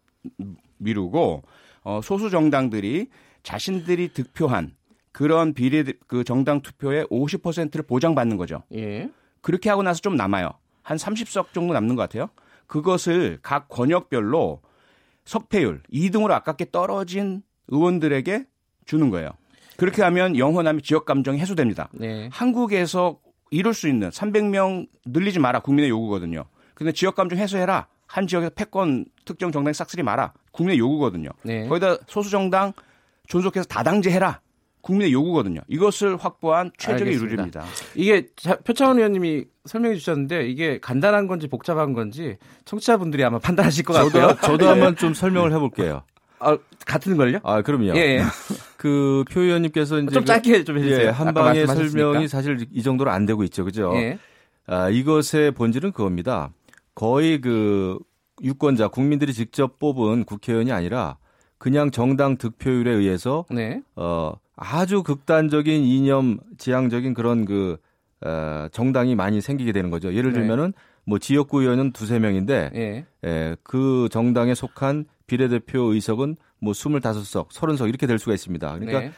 미루고, 0.78 1.42
어, 1.82 2.00
소수 2.02 2.30
정당들이 2.30 3.08
자신들이 3.42 4.08
득표한 4.08 4.74
그런 5.12 5.54
비례, 5.54 5.84
그 6.06 6.24
정당 6.24 6.60
투표의 6.60 7.06
50%를 7.06 7.84
보장받는 7.84 8.36
거죠. 8.36 8.62
예. 8.74 9.10
그렇게 9.40 9.70
하고 9.70 9.82
나서 9.82 10.00
좀 10.00 10.16
남아요. 10.16 10.50
한 10.82 10.96
30석 10.96 11.52
정도 11.52 11.72
남는 11.72 11.96
것 11.96 12.02
같아요. 12.02 12.28
그것을 12.66 13.38
각 13.42 13.68
권역별로 13.68 14.60
석패율 15.24 15.82
2등으로 15.92 16.32
아깝게 16.32 16.70
떨어진 16.70 17.42
의원들에게 17.68 18.44
주는 18.84 19.10
거예요. 19.10 19.30
그렇게 19.76 20.02
하면 20.02 20.36
영원하면 20.36 20.82
지역 20.82 21.04
감정이 21.04 21.38
해소됩니다. 21.38 21.88
네. 21.92 22.28
한국에서 22.32 23.18
이룰 23.50 23.74
수 23.74 23.88
있는 23.88 24.10
300명 24.10 24.88
늘리지 25.06 25.38
마라 25.38 25.60
국민의 25.60 25.90
요구거든요. 25.90 26.44
근데 26.74 26.92
지역 26.92 27.14
감정 27.14 27.38
해소해라. 27.38 27.88
한 28.06 28.26
지역에서 28.26 28.50
패권 28.54 29.04
특정 29.24 29.50
정당에 29.52 29.72
싹쓸이 29.72 30.02
마라. 30.02 30.32
국민의 30.52 30.78
요구거든요. 30.78 31.30
네. 31.42 31.66
거기다 31.68 31.98
소수 32.06 32.30
정당 32.30 32.72
존속해서 33.26 33.66
다당제해라. 33.66 34.40
국민의 34.80 35.12
요구거든요. 35.12 35.60
이것을 35.66 36.16
확보한 36.16 36.70
최적의 36.78 37.14
알겠습니다. 37.14 37.34
룰입니다. 37.34 37.64
이게 37.96 38.28
자, 38.36 38.56
표창원 38.64 38.98
의원님이 38.98 39.44
설명해 39.64 39.96
주셨는데 39.96 40.46
이게 40.48 40.78
간단한 40.78 41.26
건지 41.26 41.48
복잡한 41.48 41.92
건지 41.92 42.36
청취자분들이 42.64 43.24
아마 43.24 43.40
판단하실 43.40 43.84
것 43.84 43.94
같고요. 43.94 44.28
저도 44.28 44.40
저도 44.46 44.68
한번 44.68 44.94
좀 44.94 45.12
설명을 45.12 45.52
해볼게요. 45.52 46.02
아, 46.38 46.56
같은 46.86 47.16
걸요? 47.16 47.38
아 47.42 47.62
그럼요. 47.62 47.96
예. 47.96 48.18
예. 48.18 48.22
그표 48.76 49.40
의원님께서 49.40 49.98
이제 49.98 50.12
좀 50.12 50.22
그- 50.22 50.26
짧게 50.26 50.62
좀 50.62 50.78
해주세요. 50.78 51.06
예, 51.06 51.08
한 51.08 51.34
방의. 51.34 51.66
설명이 51.66 52.28
사실 52.28 52.66
이 52.70 52.82
정도로 52.84 53.10
안 53.10 53.26
되고 53.26 53.42
있죠, 53.44 53.64
그죠? 53.64 53.92
예. 53.96 54.18
아, 54.68 54.88
이것의 54.88 55.52
본질은 55.56 55.92
그겁니다. 55.92 56.50
거의 56.96 57.40
그 57.40 57.98
유권자 58.42 58.88
국민들이 58.88 59.32
직접 59.32 59.78
뽑은 59.78 60.24
국회의원이 60.24 60.72
아니라 60.72 61.18
그냥 61.58 61.92
정당 61.92 62.36
득표율에 62.36 62.90
의해서 62.90 63.44
네. 63.50 63.82
어 63.94 64.32
아주 64.56 65.02
극단적인 65.02 65.84
이념 65.84 66.38
지향적인 66.58 67.14
그런 67.14 67.44
그 67.44 67.76
어, 68.24 68.66
정당이 68.72 69.14
많이 69.14 69.40
생기게 69.40 69.72
되는 69.72 69.90
거죠. 69.90 70.14
예를 70.14 70.32
네. 70.32 70.40
들면은 70.40 70.72
뭐 71.04 71.18
지역구 71.18 71.60
의원은 71.60 71.92
두세 71.92 72.18
명인데 72.18 72.70
예. 72.74 73.04
예, 73.24 73.56
그 73.62 74.08
정당에 74.10 74.54
속한 74.54 75.04
비례대표 75.26 75.92
의석은 75.92 76.36
뭐 76.58 76.72
25석, 76.72 77.48
30석 77.50 77.88
이렇게 77.88 78.06
될 78.06 78.18
수가 78.18 78.32
있습니다. 78.32 78.78
그러니까 78.78 79.00
네. 79.00 79.12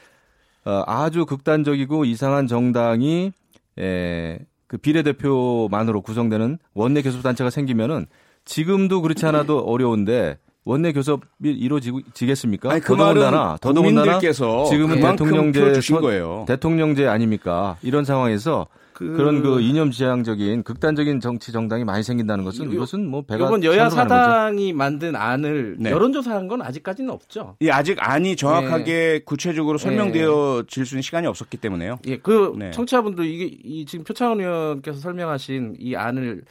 어, 0.64 0.82
아주 0.86 1.24
극단적이고 1.24 2.04
이상한 2.04 2.46
정당이 2.46 3.32
에, 3.78 4.38
그 4.68 4.76
비례대표만으로 4.76 6.02
구성되는 6.02 6.59
원내 6.74 7.02
교섭단체가 7.02 7.50
생기면은 7.50 8.07
지금도 8.44 9.02
그렇지 9.02 9.26
않아도 9.26 9.59
어려운데 9.59 10.38
원내 10.64 10.92
교섭이 10.92 11.20
이루어지겠습니까? 11.42 12.70
아니, 12.70 12.81
그 12.83 12.94
더더군다나 12.94 13.57
더더군다나 13.61 14.20
지금은 14.20 15.00
대통령제 15.00 15.81
선-. 15.81 16.44
대통령제 16.46 17.07
아닙니까? 17.07 17.76
이런 17.83 18.04
상황에서 18.04 18.66
그... 18.98 19.12
그런 19.12 19.42
그 19.42 19.61
이념 19.61 19.92
지향적인 19.92 20.64
극단적인 20.64 21.20
정치 21.20 21.52
정당이 21.52 21.84
많이 21.84 22.02
생긴다는 22.02 22.42
것은 22.42 22.66
요- 22.66 22.72
이것은 22.72 23.06
뭐 23.08 23.22
배가 23.22 23.46
이건 23.46 23.62
여야. 23.62 23.88
사당이 23.88 24.72
만든 24.72 25.14
안을 25.14 25.76
네. 25.78 25.92
여론조사한 25.92 26.48
건 26.48 26.62
아직까지는 26.62 27.08
없죠. 27.11 27.54
이 27.61 27.70
아직 27.70 27.96
안이 28.00 28.30
네. 28.30 28.34
정확하게 28.34 29.20
구체적으로 29.24 29.78
설명되어 29.78 30.64
질수 30.66 30.96
있는 30.96 31.02
시간이 31.02 31.28
없었기 31.28 31.58
때문에요. 31.58 32.00
예, 32.08 32.16
그 32.18 32.52
네. 32.58 32.72
청취자분들 32.72 33.24
이게 33.24 33.44
이 33.62 33.87
지금 33.87 34.04
표창원 34.04 34.40
의원께서 34.40 34.98
설명하신 34.98 35.76
이 35.78 35.94
안을 35.94 36.42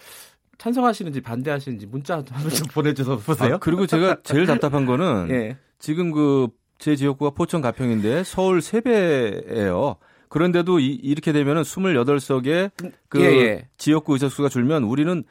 찬성하시는지 0.58 1.20
반대하시는지 1.20 1.86
문자 1.88 2.16
한번 2.16 2.50
좀 2.50 2.66
보내줘서 2.74 3.18
보세요. 3.18 3.56
아, 3.56 3.58
그리고 3.58 3.86
제가 3.86 4.20
제일 4.24 4.46
답답한 4.46 4.86
거는 4.86 5.28
예, 5.32 5.58
지금 5.80 6.12
그 6.14 6.48
제 6.80 6.96
지역구가 6.96 7.32
포천 7.32 7.62
가평인데 7.62 8.24
서울 8.24 8.60
3배예요. 8.60 9.96
그런데도 10.30 10.80
이, 10.80 11.14
렇게 11.16 11.32
되면은 11.32 11.64
28석의 11.64 12.72
그 13.10 13.22
예, 13.22 13.26
예. 13.26 13.68
지역구 13.78 14.14
의석 14.14 14.32
수가 14.32 14.50
줄면 14.50 14.84
우리는 14.84 15.24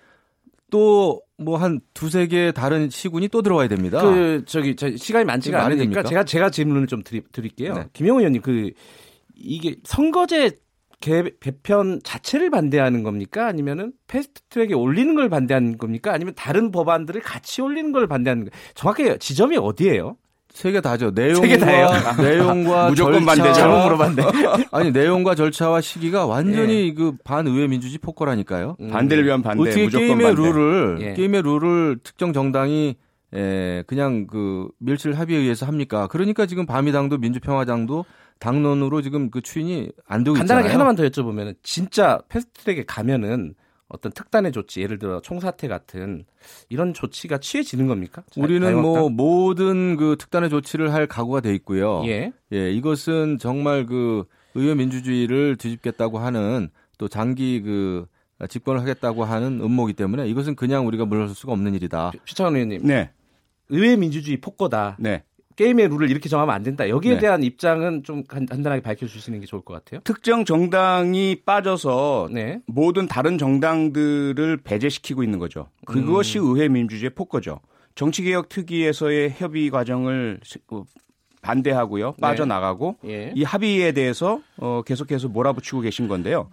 또 0.71 1.27
뭐 1.39 1.59
한 1.59 1.81
두세 1.93 2.27
개 2.29 2.51
다른 2.53 2.89
시군이 2.89 3.29
또 3.29 3.43
들어와야 3.43 3.69
됩니다. 3.69 4.01
그 4.01 4.45
저기 4.47 4.75
저 4.75 4.95
시간이 4.97 5.25
많지가 5.25 5.63
않으니까 5.65 5.81
됩니까? 5.83 6.03
제가 6.03 6.25
제가 6.25 6.51
질문을 6.51 6.87
좀 6.87 7.03
드리, 7.03 7.23
드릴게요. 7.31 7.75
네. 7.75 7.85
김영우 7.93 8.21
의원님 8.21 8.41
그 8.43 8.71
이게 9.35 9.77
선거제 9.85 10.59
개, 11.01 11.25
개편 11.41 12.01
자체를 12.03 12.49
반대하는 12.49 13.03
겁니까? 13.03 13.47
아니면은 13.47 13.93
패스트트랙에 14.07 14.73
올리는 14.73 15.15
걸 15.15 15.29
반대하는 15.29 15.77
겁니까? 15.77 16.13
아니면 16.15 16.33
다른 16.35 16.71
법안들을 16.71 17.21
같이 17.21 17.61
올리는 17.61 17.93
걸 17.93 18.07
반대하는 18.07 18.47
거 18.47 18.51
정확하게 18.75 19.19
지점이 19.19 19.59
어디예요? 19.59 20.17
세 20.57 20.73
개 20.73 20.81
다죠. 20.81 21.11
내용과 21.11 21.59
다예요? 21.59 21.89
내용과 22.19 22.89
무조건 22.91 23.13
절차, 23.27 23.27
반대죠. 23.27 23.53
잘못 23.53 23.83
물어봤네. 23.85 24.23
아니 24.73 24.91
내용과 24.91 25.35
절차와 25.35 25.83
시기가 25.83 26.25
완전히 26.27 26.95
그 26.95 27.13
반의회 27.25 27.67
민주주의 27.67 27.99
폭거라니까요. 27.99 28.77
음. 28.81 28.89
반대를 28.89 29.27
위한 29.27 29.43
반대, 29.43 29.63
어떻게 29.69 29.87
게임의 29.87 30.27
반대. 30.35 30.43
룰을 30.43 30.99
예. 31.03 31.13
게임의 31.15 31.43
룰을 31.43 31.99
특정 32.03 32.33
정당이 32.33 32.97
에, 33.35 33.83
그냥 33.87 34.27
그 34.27 34.69
밀실 34.79 35.13
합의에 35.13 35.37
의해서 35.39 35.67
합니까? 35.67 36.07
그러니까 36.07 36.47
지금 36.47 36.65
바미당도 36.65 37.19
민주평화당도 37.19 38.07
당론으로 38.39 39.03
지금 39.03 39.31
그 39.31 39.43
추인이 39.43 39.91
안 40.09 40.25
되고 40.25 40.37
간단하게 40.37 40.69
있잖아요. 40.69 40.73
하나만 40.75 40.97
더 40.97 41.03
여쭤보면 41.03 41.57
진짜 41.63 42.21
패스트트랙에 42.31 42.85
가면은 42.87 43.53
어떤 43.89 44.11
특단의 44.13 44.51
조치, 44.53 44.81
예를 44.83 44.99
들어 44.99 45.21
총사퇴 45.21 45.69
같은 45.69 46.25
이런 46.69 46.93
조치가 46.93 47.39
취해지는 47.39 47.87
겁니까? 47.87 48.23
자- 48.31 48.41
우리는 48.41 48.61
뭐 48.81 48.83
자유한국당? 48.95 49.17
모든 49.17 49.97
그 49.97 50.17
특단의 50.19 50.51
조치를 50.51 50.93
할 50.93 51.07
각오가 51.07 51.41
돼 51.41 51.55
있고요. 51.55 52.03
예. 52.07 52.33
예, 52.53 52.71
이것은 52.73 53.39
정말 53.39 53.87
그 53.87 54.25
의회 54.55 54.75
민주주의를 54.75 55.57
뒤집겠다고 55.57 56.19
하는 56.19 56.69
또 56.99 57.09
장기 57.09 57.61
그 57.63 58.07
집권을 58.49 58.81
하겠다고 58.81 59.25
하는 59.25 59.61
음모이기 59.61 59.95
때문에 59.95 60.27
이것은 60.29 60.57
그냥 60.57 60.87
우리가 60.87 61.05
물러설 61.05 61.35
수가 61.35 61.53
없는 61.53 61.75
일이다. 61.75 62.13
최창원 62.25 62.57
의원님, 62.57 62.83
네, 62.87 63.11
의회 63.69 63.97
민주주의 63.97 64.41
폭거다. 64.41 64.97
네. 64.99 65.23
게임의 65.57 65.89
룰을 65.89 66.11
이렇게 66.11 66.29
정하면 66.29 66.55
안 66.55 66.63
된다. 66.63 66.89
여기에 66.89 67.15
네. 67.15 67.19
대한 67.21 67.43
입장은 67.43 68.03
좀 68.05 68.23
간- 68.25 68.47
간단하게 68.47 68.83
밝혀주시는 68.83 69.41
게 69.41 69.47
좋을 69.47 69.63
것 69.63 69.73
같아요. 69.75 70.01
특정 70.05 70.45
정당이 70.45 71.43
빠져서 71.47 72.29
네. 72.31 72.61
모든 72.67 73.07
다른 73.09 73.39
정당들을 73.39 74.59
배제시키고 74.59 75.23
있는 75.23 75.39
거죠. 75.39 75.69
그것이 75.87 76.39
음. 76.39 76.45
의회 76.55 76.69
민주주의의 76.69 77.11
폭거죠. 77.11 77.61
정치개혁 77.95 78.49
특위에서의 78.51 79.35
협의 79.39 79.71
과정을 79.71 80.41
시- 80.43 80.59
어, 80.71 80.85
반대하고요. 81.41 82.09
네. 82.11 82.21
빠져나가고 82.21 82.97
예. 83.07 83.33
이 83.35 83.43
합의에 83.43 83.93
대해서 83.93 84.41
어, 84.59 84.83
계속해서 84.85 85.29
몰아붙이고 85.29 85.81
계신 85.81 86.09
건데요. 86.09 86.51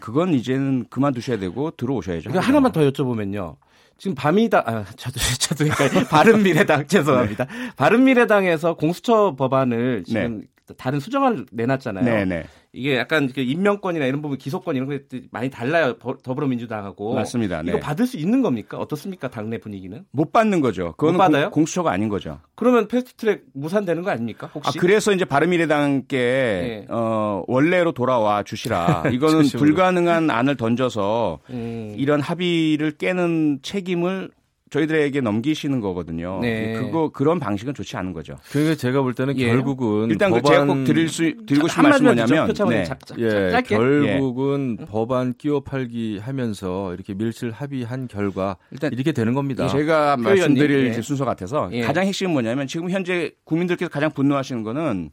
그건 0.00 0.32
이제는 0.32 0.86
그만두셔야 0.88 1.38
되고 1.38 1.72
들어오셔야죠. 1.72 2.30
그러니까 2.30 2.46
하나만 2.46 2.70
더 2.72 2.80
여쭤보면요. 2.82 3.56
지금 3.98 4.14
밤이다, 4.14 4.62
아, 4.64 4.84
저도, 4.96 5.18
저도, 5.38 5.64
그러니까 5.68 6.08
바른미래당, 6.08 6.86
죄송합니다. 6.88 7.46
바른미래당에서 7.76 8.74
공수처 8.74 9.34
법안을 9.36 10.04
지금 10.06 10.42
다른 10.76 11.00
수정안을 11.00 11.46
내놨잖아요. 11.52 12.04
네, 12.04 12.24
네. 12.24 12.44
이게 12.72 12.96
약간 12.96 13.30
그 13.34 13.40
임명권이나 13.40 14.04
이런 14.04 14.20
부분, 14.20 14.36
기소권 14.36 14.76
이런 14.76 14.88
것들이 14.88 15.28
많이 15.30 15.48
달라요. 15.48 15.96
버- 15.98 16.18
더불어민주당하고. 16.18 17.14
맞습니다. 17.14 17.62
네. 17.62 17.70
이거 17.70 17.80
받을 17.80 18.06
수 18.06 18.18
있는 18.18 18.42
겁니까? 18.42 18.76
어떻습니까? 18.76 19.28
당내 19.28 19.58
분위기는? 19.58 20.04
못 20.12 20.32
받는 20.32 20.60
거죠. 20.60 20.92
그건 20.98 21.14
못 21.14 21.18
받아요? 21.18 21.44
공, 21.44 21.62
공수처가 21.62 21.90
아닌 21.90 22.08
거죠. 22.10 22.40
그러면 22.56 22.86
패스트트랙 22.86 23.44
무산되는 23.54 24.02
거 24.02 24.10
아닙니까? 24.10 24.48
아, 24.48 24.50
혹시? 24.54 24.78
그래서 24.78 25.12
이제 25.12 25.24
바른미래당께 25.24 26.16
네. 26.18 26.86
어, 26.90 27.42
원래로 27.46 27.92
돌아와 27.92 28.42
주시라. 28.42 29.04
이거는. 29.12 29.48
불가능한 29.48 30.30
안을 30.30 30.56
던져서 30.56 31.38
음, 31.50 31.94
이런 31.96 32.20
합의를 32.20 32.92
깨는 32.92 33.60
책임을 33.62 34.30
저희들에게 34.70 35.20
넘기시는 35.20 35.80
거거든요. 35.80 36.38
네. 36.42 36.74
그거 36.74 37.08
그런 37.10 37.38
방식은 37.40 37.74
좋지 37.74 37.96
않은 37.96 38.12
거죠. 38.12 38.36
그러니까 38.50 38.74
제가 38.74 39.02
볼 39.02 39.14
때는 39.14 39.38
예. 39.38 39.46
결국은 39.46 40.10
일단 40.10 40.30
그 40.32 40.40
법안 40.40 40.52
제가 40.52 40.66
꼭 40.66 40.84
드릴 40.84 41.08
수 41.08 41.22
드리고 41.46 41.68
싶은 41.68 41.82
말씀? 41.84 42.04
뭐냐면 42.04 42.48
네. 42.68 42.84
작- 42.84 43.04
작- 43.06 43.18
예, 43.18 43.50
짧게. 43.50 43.76
결국은 43.76 44.76
법안 44.88 45.34
끼워 45.34 45.60
팔기 45.60 46.18
하면서 46.18 46.92
이렇게 46.94 47.14
밀실 47.14 47.50
합의한 47.50 48.08
결과 48.08 48.56
일단 48.70 48.92
이렇게 48.92 49.12
되는 49.12 49.34
겁니다. 49.34 49.68
제가 49.68 50.16
표 50.16 50.22
말씀드릴 50.22 50.88
예. 50.94 51.02
순서 51.02 51.24
같아서 51.24 51.68
예. 51.72 51.80
가장 51.82 52.04
핵심은 52.06 52.32
뭐냐면 52.32 52.66
지금 52.66 52.90
현재 52.90 53.32
국민들께서 53.44 53.88
가장 53.90 54.10
분노하시는 54.10 54.62
거는 54.62 55.10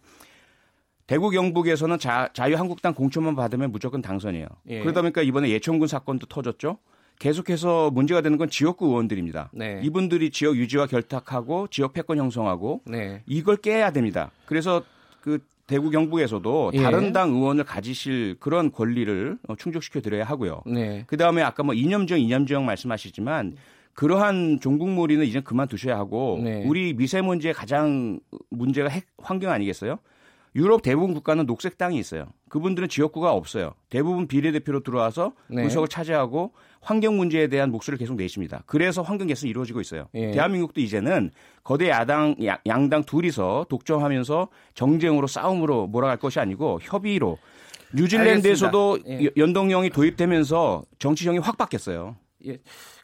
대구 1.07 1.29
경북에서는 1.29 1.99
자, 1.99 2.29
자유한국당 2.33 2.93
공천만 2.95 3.35
받으면 3.35 3.71
무조건 3.71 4.01
당선이에요. 4.01 4.47
예. 4.69 4.79
그러다 4.79 5.01
보니까 5.01 5.21
이번에 5.21 5.49
예천군 5.49 5.87
사건도 5.87 6.25
터졌죠. 6.25 6.79
계속해서 7.19 7.91
문제가 7.91 8.21
되는 8.21 8.37
건 8.37 8.49
지역구 8.49 8.87
의원들입니다. 8.87 9.49
네. 9.53 9.81
이분들이 9.83 10.29
지역 10.31 10.57
유지와 10.57 10.87
결탁하고 10.87 11.67
지역 11.69 11.93
패권 11.93 12.17
형성하고 12.17 12.81
네. 12.85 13.21
이걸 13.25 13.57
깨야 13.57 13.91
됩니다. 13.91 14.31
그래서 14.45 14.83
그 15.21 15.39
대구 15.67 15.89
경북에서도 15.89 16.71
예. 16.75 16.81
다른 16.81 17.11
당 17.11 17.31
의원을 17.31 17.63
가지실 17.63 18.35
그런 18.39 18.71
권리를 18.71 19.37
어, 19.47 19.55
충족시켜 19.55 20.01
드려야 20.01 20.23
하고요. 20.23 20.61
네. 20.65 21.03
그 21.07 21.17
다음에 21.17 21.41
아까 21.41 21.63
뭐 21.63 21.73
이념정 21.73 22.19
이념정 22.19 22.65
말씀하시지만 22.65 23.55
그러한 23.93 24.59
종북몰이는 24.61 25.25
이제 25.25 25.39
그만두셔야 25.39 25.97
하고 25.97 26.39
네. 26.43 26.63
우리 26.65 26.93
미세먼지의 26.93 27.53
가장 27.53 28.19
문제가 28.49 28.89
핵, 28.89 29.07
환경 29.17 29.51
아니겠어요? 29.51 29.97
유럽 30.55 30.81
대부분 30.81 31.13
국가는 31.13 31.45
녹색 31.45 31.77
땅이 31.77 31.97
있어요. 31.97 32.27
그분들은 32.49 32.87
지역구가 32.87 33.33
없어요. 33.33 33.73
대부분 33.89 34.27
비례대표로 34.27 34.81
들어와서 34.81 35.33
네. 35.47 35.63
의석을 35.63 35.87
차지하고 35.87 36.53
환경 36.85 37.17
문제에 37.17 37.47
대한 37.47 37.71
목소리를 37.71 37.97
계속 37.97 38.15
내십니다. 38.15 38.61
그래서 38.67 39.01
환경 39.01 39.25
개선이 39.25 39.49
이루어지고 39.49 39.81
있어요. 39.81 40.07
예. 40.13 40.29
대한민국도 40.29 40.79
이제는 40.81 41.31
거대 41.63 41.89
야당 41.89 42.35
야- 42.45 42.59
양당 42.67 43.03
둘이서 43.05 43.65
독점하면서 43.69 44.49
정쟁으로 44.75 45.25
싸움으로 45.25 45.87
몰아갈 45.87 46.17
것이 46.17 46.39
아니고 46.39 46.79
협의로 46.83 47.39
뉴질랜드에서도. 47.95 48.99
예. 49.07 49.25
여- 49.25 49.29
연동형이 49.35 49.89
도입되면서 49.89 50.83
정치형이 50.99 51.39
확 51.39 51.57
바뀌었어요. 51.57 52.15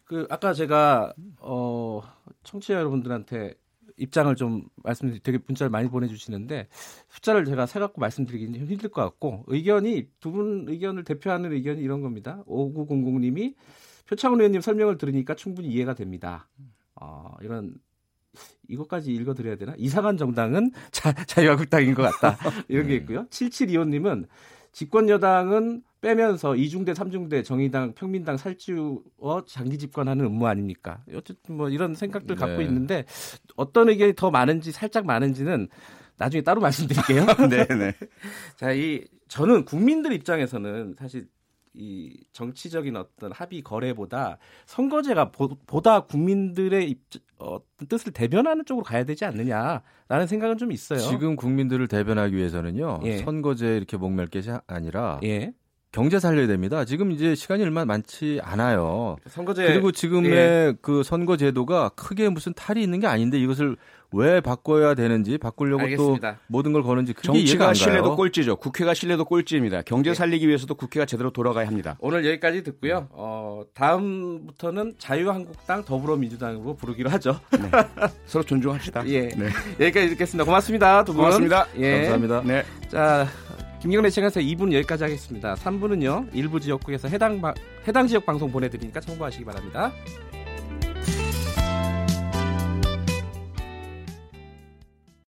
그 0.06 0.28
아까 0.30 0.54
제가 0.54 1.14
어 1.40 2.02
청취자 2.44 2.76
여러분들한테 2.76 3.56
입장을 4.02 4.36
좀 4.36 4.64
말씀드리 4.84 5.20
되게 5.22 5.38
문자를 5.46 5.70
많이 5.70 5.90
보내주시는데 5.90 6.68
숫자를 7.10 7.46
제가 7.46 7.66
세 7.68 7.80
갖고 7.80 8.02
말씀드리기는 8.02 8.60
좀 8.60 8.68
힘들 8.68 8.90
것 8.90 9.02
같고 9.02 9.44
의견이 9.48 10.08
두 10.20 10.32
분 10.32 10.66
의견을 10.68 11.04
대표하는 11.04 11.52
의견이 11.52 11.82
이런 11.82 12.02
겁니다. 12.02 12.44
5900님이 12.48 13.56
표창원 14.08 14.40
의원님 14.40 14.62
설명을 14.62 14.98
들으니까 14.98 15.36
충분히 15.36 15.70
이해가 15.70 15.94
됩니다. 15.94 16.48
어, 16.96 17.36
이런 17.42 17.76
이것까지 18.70 19.14
읽어드려야 19.14 19.58
되나? 19.58 19.74
이상한 19.78 20.18
정당은 20.18 20.72
자, 20.92 21.14
자유한국당인 21.14 21.94
것 21.94 22.04
같다. 22.04 22.38
이런 22.70 22.88
게 22.88 22.96
있고요. 22.96 23.26
7725님은 23.28 24.28
집권 24.72 25.10
여당은 25.10 25.84
빼면서 26.02 26.56
이중대, 26.56 26.94
삼중대, 26.94 27.44
정의당, 27.44 27.94
평민당 27.94 28.38
살찌워 28.38 29.04
장기 29.46 29.78
집권하는 29.78 30.26
음모 30.26 30.48
아닙니까? 30.48 31.04
어쨌든 31.14 31.58
뭐 31.58 31.70
이런 31.70 31.94
생각들 31.94 32.36
갖고 32.36 32.58
네. 32.58 32.66
있는데 32.66 33.06
어떤 33.56 33.90
의견이 33.90 34.14
더 34.16 34.32
많은지 34.32 34.72
살짝 34.72 35.06
많은지는 35.06 35.68
나중에 36.18 36.42
따로 36.42 36.62
말씀드릴게요. 36.62 37.26
네, 37.50 37.66
네. 37.68 37.94
자, 38.56 38.72
이 38.72 39.06
저는 39.28 39.66
국민들 39.66 40.12
입장에서는 40.14 40.96
사실 40.98 41.28
이 41.74 42.18
정치적인 42.34 42.96
어떤 42.98 43.32
합의 43.32 43.62
거래보다 43.62 44.38
선거제가 44.66 45.32
보, 45.32 45.82
다 45.82 46.02
국민들의 46.02 46.90
입, 46.90 47.00
어, 47.40 47.60
뜻을 47.88 48.12
대변하는 48.12 48.66
쪽으로 48.66 48.84
가야 48.84 49.04
되지 49.06 49.26
않느냐라는 49.26 50.28
생각은 50.28 50.58
좀 50.58 50.72
있어요. 50.72 51.00
지금 51.00 51.36
국민들을 51.36 51.88
대변하기 51.88 52.36
위해서는요. 52.36 53.00
예. 53.04 53.18
선거제 53.20 53.78
이렇게 53.78 53.98
것이 53.98 54.52
아니라 54.68 55.20
예. 55.24 55.54
경제 55.92 56.20
살려야 56.20 56.48
됩니다. 56.48 56.86
지금 56.86 57.12
이제 57.12 57.36
시간이 57.36 57.64
얼마 57.64 57.84
많지 57.84 58.40
않아요. 58.44 59.18
선거제 59.28 59.66
그리고 59.66 59.92
지금의 59.92 60.78
그 60.82 61.04
선거 61.04 61.36
제도가 61.36 61.90
크게 61.90 62.30
무슨 62.30 62.54
탈이 62.54 62.82
있는 62.82 63.00
게 63.00 63.08
아닌데 63.08 63.38
이것을 63.40 63.76
왜 64.14 64.42
바꿔야 64.42 64.94
되는지 64.94 65.38
바꾸려고 65.38 65.84
알겠습니다. 65.84 66.32
또 66.34 66.38
모든 66.48 66.74
걸 66.74 66.84
거는지 66.84 67.14
그게 67.14 67.30
이해가 67.30 67.38
정치가 67.40 67.64
안 67.64 67.68
가요. 67.68 67.74
신뢰도 67.74 68.16
꼴찌죠. 68.18 68.56
국회가 68.58 68.94
신뢰도 68.94 69.26
꼴찌입니다. 69.26 69.82
경제 69.84 70.10
예. 70.10 70.14
살리기 70.14 70.48
위해서도 70.48 70.76
국회가 70.76 71.06
제대로 71.06 71.32
돌아가야 71.32 71.66
합니다. 71.68 71.96
오늘 72.00 72.26
여기까지 72.26 72.64
듣고요. 72.64 73.08
어, 73.12 73.64
다음부터는 73.74 74.96
자유한국당 74.98 75.86
더불어민주당으로 75.86 76.76
부르기로 76.76 77.10
하죠. 77.12 77.40
서로 78.26 78.44
존중합시다. 78.44 79.08
예. 79.08 79.30
네. 79.30 79.48
여기까지 79.80 80.10
듣겠습니다. 80.10 80.44
고맙습니다. 80.44 81.04
두 81.06 81.14
분. 81.14 81.22
고맙습니다. 81.22 81.68
예. 81.78 81.94
감사합니다. 82.10 82.42
네. 82.44 82.64
자, 82.90 83.26
김경래 83.82 84.10
시간에서 84.10 84.40
2분 84.42 84.74
여기까지 84.74 85.04
하겠습니다. 85.06 85.56
3분은요. 85.56 86.28
일부 86.34 86.60
지역국에서 86.60 87.08
해당 87.08 87.40
바- 87.42 87.54
해당 87.88 88.06
지역 88.08 88.26
방송 88.26 88.52
보내드리니까 88.52 89.00
참고하시기 89.00 89.44
바랍니다. 89.46 89.92